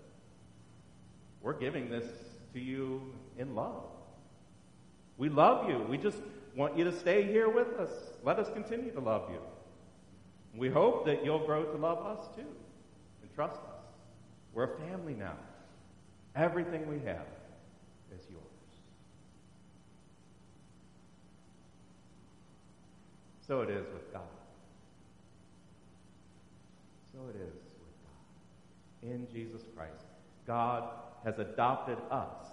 We're 1.42 1.54
giving 1.54 1.90
this 1.90 2.06
to 2.54 2.60
you 2.60 3.14
in 3.38 3.54
love. 3.54 3.84
We 5.18 5.30
love 5.30 5.70
you. 5.70 5.86
We 5.88 6.00
just 6.00 6.18
want 6.56 6.78
you 6.78 6.84
to 6.84 6.92
stay 6.92 7.24
here 7.32 7.48
with 7.48 7.80
us. 7.80 7.92
Let 8.24 8.40
us 8.40 8.50
continue 8.54 8.92
to 8.92 9.00
love 9.00 9.30
you. 9.30 9.40
We 10.56 10.70
hope 10.70 11.06
that 11.06 11.26
you'll 11.26 11.46
grow 11.46 11.64
to 11.64 11.78
love 11.78 12.06
us 12.06 12.28
too 12.36 12.42
and 13.22 13.34
trust 13.34 13.56
us. 13.56 13.86
We're 14.54 14.66
a 14.66 14.78
family 14.90 15.16
now. 15.16 15.36
Everything 16.36 16.88
we 16.88 17.00
have 17.06 17.26
is 18.16 18.26
yours. 18.30 18.44
So 23.48 23.62
it 23.62 23.70
is 23.70 23.86
with 23.94 24.12
God. 24.14 24.22
So 27.12 27.20
it 27.30 27.36
is 27.36 27.54
with 27.80 27.96
God. 28.04 29.12
In 29.12 29.28
Jesus 29.32 29.64
Christ, 29.76 30.06
God 30.48 30.84
has 31.26 31.40
adopted 31.40 31.98
us 32.12 32.48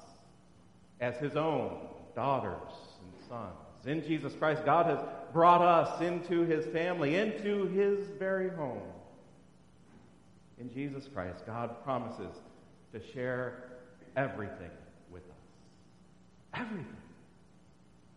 as 1.00 1.16
his 1.18 1.36
own 1.36 1.78
daughters 2.14 2.72
and 3.02 3.28
sons. 3.28 3.69
In 3.86 4.02
Jesus 4.02 4.32
Christ, 4.34 4.64
God 4.64 4.86
has 4.86 4.98
brought 5.32 5.62
us 5.62 6.00
into 6.00 6.42
his 6.42 6.66
family, 6.66 7.16
into 7.16 7.66
his 7.68 8.06
very 8.18 8.50
home. 8.50 8.82
In 10.58 10.72
Jesus 10.72 11.08
Christ, 11.12 11.46
God 11.46 11.82
promises 11.82 12.36
to 12.92 13.00
share 13.12 13.64
everything 14.16 14.70
with 15.10 15.22
us. 15.22 16.60
Everything. 16.60 16.96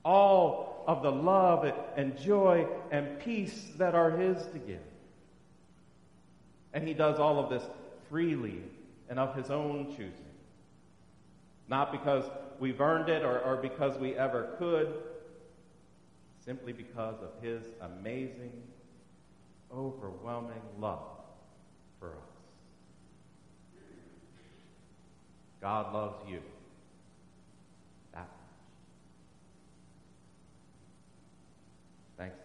All 0.03 0.83
of 0.85 1.01
the 1.01 1.11
love 1.11 1.71
and 1.95 2.17
joy 2.17 2.67
and 2.91 3.19
peace 3.19 3.67
that 3.77 3.95
are 3.95 4.11
his 4.11 4.37
to 4.47 4.59
give. 4.59 4.79
And 6.73 6.85
he 6.85 6.93
does 6.93 7.19
all 7.19 7.39
of 7.39 7.49
this 7.49 7.63
freely 8.09 8.61
and 9.09 9.17
of 9.17 9.35
his 9.35 9.49
own 9.49 9.91
choosing. 9.91 10.11
Not 11.69 11.93
because 11.93 12.25
we've 12.59 12.81
earned 12.81 13.07
it 13.07 13.23
or, 13.23 13.39
or 13.39 13.55
because 13.57 13.97
we 13.97 14.15
ever 14.15 14.55
could, 14.57 14.93
simply 16.45 16.73
because 16.73 17.15
of 17.21 17.29
his 17.41 17.63
amazing, 17.81 18.51
overwhelming 19.73 20.61
love 20.79 20.99
for 21.99 22.09
us. 22.09 22.15
God 25.61 25.93
loves 25.93 26.17
you 26.29 26.39
that 28.13 28.19
much. 28.19 28.27
Thanks. 32.17 32.35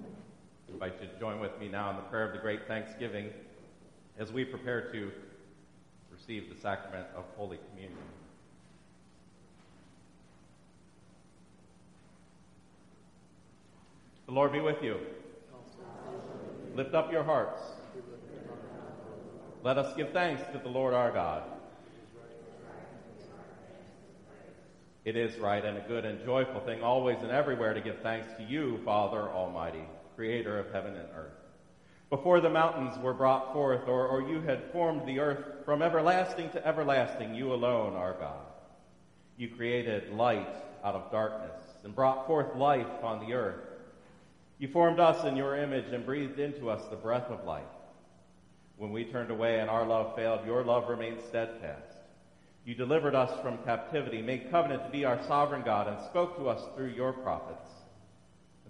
I 0.00 0.72
invite 0.72 1.00
you 1.00 1.06
to 1.06 1.20
join 1.20 1.38
with 1.38 1.56
me 1.60 1.68
now 1.68 1.90
in 1.90 1.96
the 1.96 2.02
prayer 2.02 2.26
of 2.26 2.32
the 2.32 2.40
great 2.40 2.66
thanksgiving 2.66 3.30
as 4.18 4.32
we 4.32 4.44
prepare 4.44 4.90
to 4.90 5.12
receive 6.14 6.48
the 6.48 6.60
sacrament 6.60 7.06
of 7.16 7.24
Holy 7.36 7.58
Communion. 7.70 7.98
The 14.26 14.32
Lord 14.32 14.52
be 14.52 14.60
with 14.60 14.82
you. 14.82 14.98
Lift 16.74 16.94
up 16.94 17.12
your 17.12 17.22
hearts. 17.22 17.60
Let 19.62 19.78
us 19.78 19.94
give 19.96 20.12
thanks 20.12 20.42
to 20.52 20.58
the 20.58 20.68
Lord 20.68 20.94
our 20.94 21.10
God. 21.10 21.42
It 25.04 25.16
is 25.16 25.36
right 25.38 25.64
and 25.64 25.76
a 25.76 25.82
good 25.82 26.04
and 26.04 26.24
joyful 26.24 26.60
thing 26.60 26.82
always 26.82 27.18
and 27.20 27.30
everywhere 27.30 27.74
to 27.74 27.80
give 27.80 28.00
thanks 28.02 28.26
to 28.38 28.44
you, 28.44 28.80
Father 28.84 29.28
Almighty, 29.28 29.84
creator 30.16 30.58
of 30.58 30.72
heaven 30.72 30.94
and 30.94 31.08
earth. 31.14 31.43
Before 32.10 32.40
the 32.40 32.50
mountains 32.50 32.98
were 33.02 33.14
brought 33.14 33.52
forth, 33.52 33.88
or, 33.88 34.06
or 34.06 34.28
you 34.28 34.40
had 34.40 34.70
formed 34.72 35.06
the 35.06 35.18
earth 35.18 35.64
from 35.64 35.82
everlasting 35.82 36.50
to 36.50 36.66
everlasting, 36.66 37.34
you 37.34 37.52
alone 37.52 37.94
are 37.94 38.14
God. 38.14 38.46
You 39.36 39.48
created 39.48 40.12
light 40.12 40.54
out 40.84 40.94
of 40.94 41.10
darkness 41.10 41.60
and 41.82 41.94
brought 41.94 42.26
forth 42.26 42.54
life 42.56 43.02
on 43.02 43.26
the 43.26 43.34
earth. 43.34 43.60
You 44.58 44.68
formed 44.68 45.00
us 45.00 45.24
in 45.24 45.36
your 45.36 45.56
image 45.56 45.92
and 45.92 46.06
breathed 46.06 46.38
into 46.38 46.70
us 46.70 46.86
the 46.88 46.96
breath 46.96 47.30
of 47.30 47.44
life. 47.44 47.64
When 48.76 48.92
we 48.92 49.04
turned 49.04 49.30
away 49.30 49.60
and 49.60 49.70
our 49.70 49.86
love 49.86 50.14
failed, 50.14 50.46
your 50.46 50.62
love 50.62 50.88
remained 50.88 51.20
steadfast. 51.28 51.94
You 52.64 52.74
delivered 52.74 53.14
us 53.14 53.40
from 53.42 53.58
captivity, 53.58 54.22
made 54.22 54.50
covenant 54.50 54.84
to 54.84 54.90
be 54.90 55.04
our 55.04 55.22
sovereign 55.26 55.62
God, 55.64 55.88
and 55.88 56.00
spoke 56.06 56.36
to 56.38 56.48
us 56.48 56.62
through 56.74 56.88
your 56.88 57.12
prophets. 57.12 57.68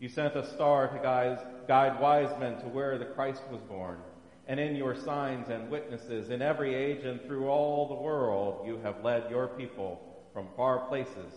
You 0.00 0.08
sent 0.08 0.34
a 0.34 0.46
star 0.54 0.88
to 0.88 0.98
guide, 1.68 2.00
wise 2.00 2.34
men 2.40 2.58
to 2.60 2.68
where 2.68 2.96
the 2.96 3.04
Christ 3.04 3.42
was 3.52 3.60
born. 3.60 3.98
And 4.48 4.58
in 4.58 4.74
your 4.74 4.96
signs 4.96 5.50
and 5.50 5.70
witnesses 5.70 6.30
in 6.30 6.40
every 6.40 6.74
age 6.74 7.04
and 7.04 7.20
through 7.22 7.48
all 7.48 7.86
the 7.86 8.02
world, 8.02 8.66
you 8.66 8.78
have 8.82 9.04
led 9.04 9.30
your 9.30 9.48
people 9.48 10.00
from 10.32 10.48
far 10.56 10.88
places 10.88 11.32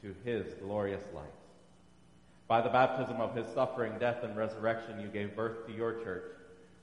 to 0.00 0.14
his 0.24 0.46
glorious 0.62 1.04
light. 1.14 1.26
By 2.48 2.62
the 2.62 2.70
baptism 2.70 3.20
of 3.20 3.36
his 3.36 3.46
suffering, 3.54 3.98
death, 4.00 4.22
and 4.22 4.34
resurrection, 4.34 4.98
you 4.98 5.08
gave 5.08 5.36
birth 5.36 5.66
to 5.66 5.72
your 5.72 6.02
church, 6.02 6.24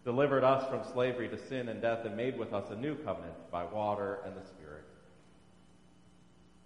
delivered 0.06 0.44
us 0.44 0.70
from 0.70 0.84
slavery 0.94 1.30
to 1.30 1.48
sin 1.48 1.68
and 1.68 1.82
death, 1.82 2.06
and 2.06 2.16
made 2.16 2.38
with 2.38 2.54
us 2.54 2.70
a 2.70 2.76
new 2.76 2.96
covenant 2.96 3.50
by 3.52 3.64
water 3.64 4.20
and 4.26 4.36
the 4.36 4.46
Spirit. 4.46 4.84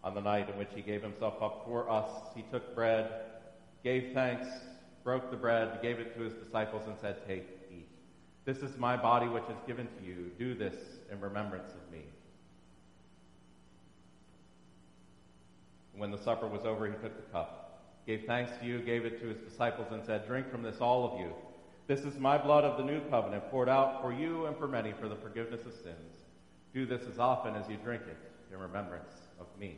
On 0.04 0.14
the 0.14 0.22
night 0.22 0.50
in 0.50 0.58
which 0.58 0.72
he 0.76 0.82
gave 0.82 1.02
himself 1.02 1.36
up 1.42 1.64
for 1.66 1.90
us, 1.90 2.10
he 2.36 2.44
took 2.52 2.76
bread, 2.76 3.10
gave 3.84 4.14
thanks, 4.14 4.48
broke 5.04 5.32
the 5.32 5.38
bread, 5.38 5.80
gave 5.82 6.00
it 6.00 6.16
to 6.16 6.24
his 6.24 6.34
disciples, 6.34 6.84
and 6.88 6.98
said, 7.00 7.26
Take, 7.28 7.48
eat. 7.72 7.88
This 8.46 8.58
is 8.58 8.78
my 8.78 8.98
body 8.98 9.28
which 9.28 9.44
is 9.44 9.58
given 9.66 9.88
to 9.88 10.06
you. 10.06 10.32
Do 10.38 10.54
this 10.56 10.76
in 11.12 11.20
remembrance 11.20 11.72
of 11.72 11.92
me. 11.92 12.04
When 15.96 16.12
the 16.12 16.18
supper 16.18 16.48
was 16.48 16.66
over, 16.66 16.86
he 16.86 16.94
took 16.94 17.16
the 17.16 17.32
cup, 17.32 17.82
gave 18.06 18.26
thanks 18.28 18.52
to 18.60 18.66
you, 18.66 18.80
gave 18.80 19.06
it 19.06 19.20
to 19.22 19.28
his 19.28 19.40
disciples, 19.40 19.88
and 19.92 20.04
said, 20.06 20.28
Drink 20.28 20.52
from 20.52 20.62
this, 20.62 20.78
all 20.80 21.12
of 21.12 21.20
you. 21.20 21.34
This 21.88 22.02
is 22.02 22.20
my 22.20 22.38
blood 22.38 22.66
of 22.66 22.78
the 22.78 22.84
new 22.84 23.00
covenant, 23.10 23.50
poured 23.50 23.70
out 23.70 24.02
for 24.02 24.14
you 24.14 24.46
and 24.46 24.58
for 24.58 24.68
many 24.68 24.94
for 25.00 25.08
the 25.08 25.16
forgiveness 25.16 25.62
of 25.66 25.74
sins. 25.74 26.26
Do 26.74 26.86
this 26.86 27.04
as 27.12 27.18
often 27.18 27.56
as 27.56 27.68
you 27.70 27.78
drink 27.78 28.04
it 28.08 28.18
in 28.54 28.60
remembrance 28.60 29.14
of 29.40 29.48
me. 29.60 29.78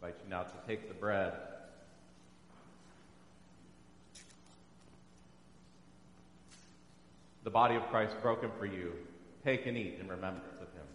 Invite 0.00 0.14
you 0.22 0.30
now 0.30 0.42
to 0.44 0.52
take 0.66 0.86
the 0.86 0.94
bread. 0.94 1.32
The 7.42 7.50
body 7.50 7.74
of 7.74 7.82
Christ 7.88 8.14
broken 8.22 8.50
for 8.58 8.66
you. 8.66 8.92
Take 9.44 9.66
and 9.66 9.76
eat 9.76 9.98
in 10.00 10.06
remembrance 10.06 10.54
of 10.60 10.68
him. 10.68 10.86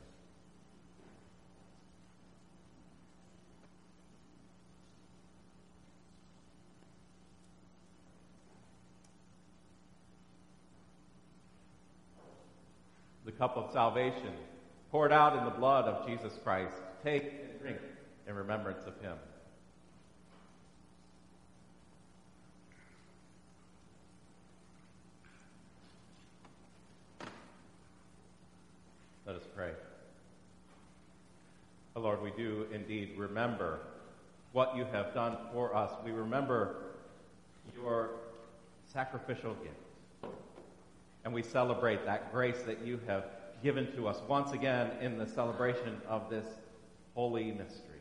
The 13.26 13.32
cup 13.34 13.58
of 13.58 13.72
salvation 13.74 14.34
poured 14.91 15.12
out 15.12 15.38
in 15.38 15.43
the 15.43 15.49
blood 15.49 15.86
of 15.86 16.08
Jesus 16.08 16.39
Christ. 16.43 16.76
Take 17.04 17.24
and 17.24 17.60
drink 17.60 17.78
in 18.28 18.36
remembrance 18.36 18.86
of 18.86 18.99
him. 19.01 19.17
Let 29.26 29.36
us 29.36 29.43
pray. 29.55 29.71
Oh 31.95 32.01
Lord, 32.01 32.21
we 32.21 32.32
do 32.32 32.65
indeed 32.74 33.11
remember 33.17 33.80
what 34.51 34.76
you 34.76 34.86
have 34.86 35.13
done 35.13 35.38
for 35.51 35.76
us. 35.76 35.91
We 36.03 36.11
remember 36.11 36.76
your 37.76 38.09
sacrificial 38.91 39.55
gift. 39.55 40.34
And 41.24 41.34
we 41.34 41.41
celebrate 41.41 42.05
that 42.05 42.32
grace 42.34 42.61
that 42.65 42.86
you 42.86 42.99
have 43.07 43.26
given 43.63 43.91
to 43.93 44.07
us 44.07 44.21
once 44.28 44.51
again 44.51 44.91
in 45.01 45.17
the 45.17 45.26
celebration 45.26 46.01
of 46.07 46.30
this 46.30 46.45
holy 47.15 47.51
mystery. 47.51 47.93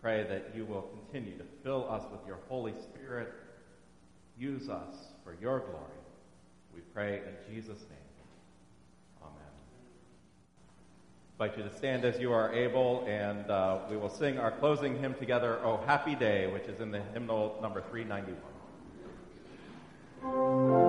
Pray 0.00 0.24
that 0.24 0.52
you 0.54 0.64
will 0.64 0.82
continue 0.82 1.36
to 1.36 1.44
fill 1.64 1.90
us 1.90 2.04
with 2.10 2.20
your 2.26 2.38
Holy 2.48 2.72
Spirit. 2.80 3.32
Use 4.38 4.68
us 4.68 4.94
for 5.24 5.34
your 5.40 5.60
glory. 5.60 5.82
We 6.74 6.80
pray 6.94 7.16
in 7.16 7.52
Jesus' 7.52 7.80
name. 7.80 7.98
Amen. 9.20 9.32
I 11.40 11.44
invite 11.44 11.58
you 11.58 11.68
to 11.68 11.76
stand 11.76 12.04
as 12.04 12.20
you 12.20 12.32
are 12.32 12.52
able, 12.52 13.04
and 13.08 13.50
uh, 13.50 13.78
we 13.90 13.96
will 13.96 14.10
sing 14.10 14.38
our 14.38 14.52
closing 14.52 15.00
hymn 15.00 15.14
together, 15.14 15.58
Oh 15.64 15.80
Happy 15.86 16.14
Day, 16.14 16.46
which 16.52 16.64
is 16.64 16.80
in 16.80 16.92
the 16.92 17.02
hymnal 17.12 17.58
number 17.60 17.82
391. 17.90 20.87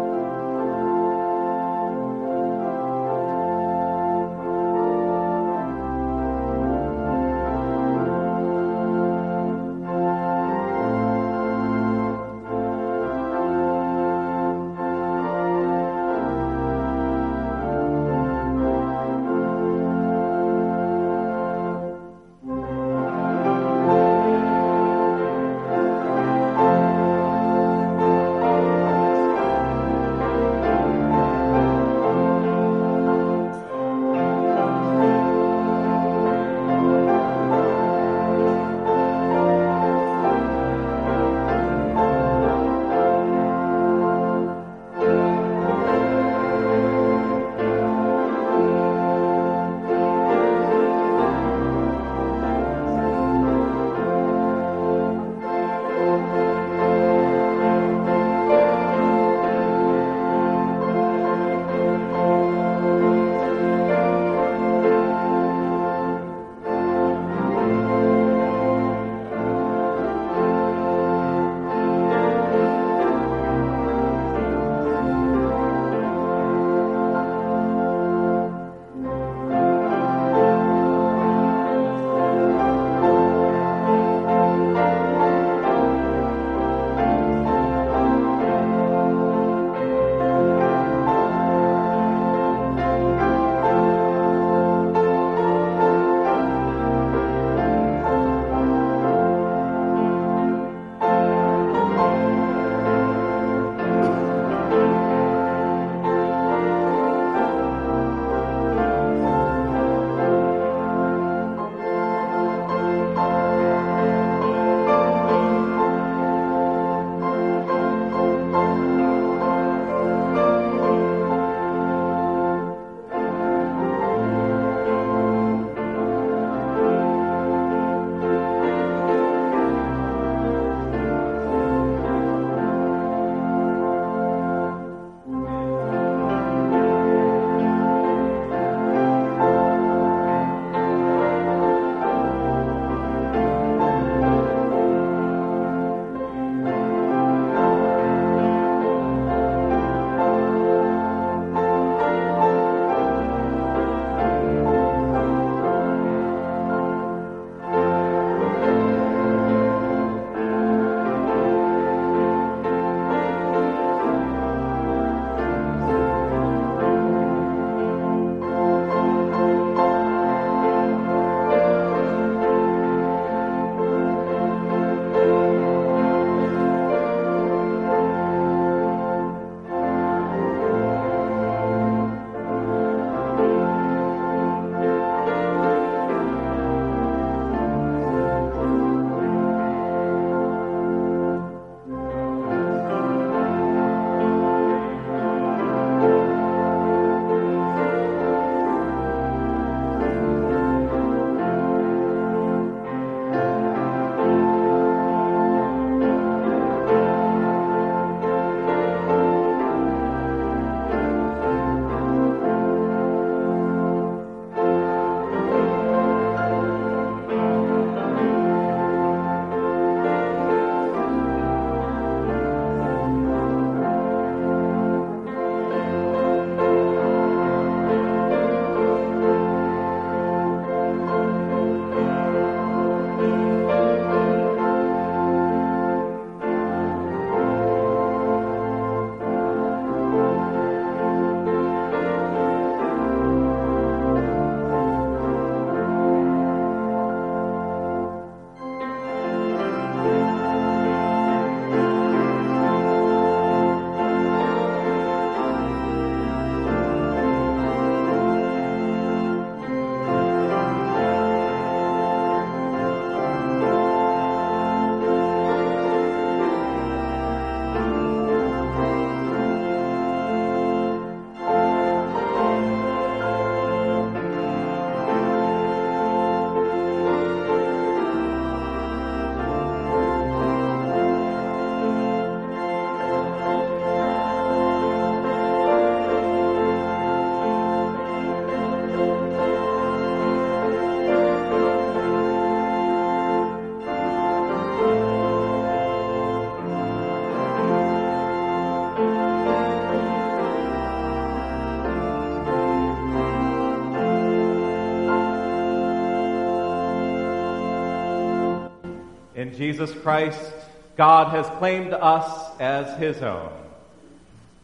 In 309.50 309.58
Jesus 309.58 309.92
Christ, 310.04 310.54
God 310.96 311.30
has 311.30 311.48
claimed 311.58 311.92
us 311.92 312.52
as 312.60 313.00
His 313.00 313.24
own, 313.24 313.52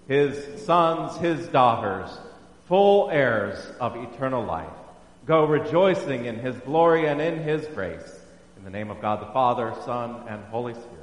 His 0.08 0.64
sons, 0.64 1.18
His 1.18 1.48
daughters, 1.48 2.16
full 2.68 3.10
heirs 3.10 3.58
of 3.80 3.96
eternal 3.96 4.46
life. 4.46 4.70
Go 5.26 5.46
rejoicing 5.46 6.26
in 6.26 6.38
His 6.38 6.56
glory 6.58 7.08
and 7.08 7.20
in 7.20 7.42
His 7.42 7.66
grace. 7.74 8.20
In 8.58 8.64
the 8.64 8.70
name 8.70 8.92
of 8.92 9.02
God 9.02 9.22
the 9.22 9.34
Father, 9.34 9.74
Son, 9.86 10.24
and 10.28 10.44
Holy 10.46 10.74
Spirit. 10.74 10.95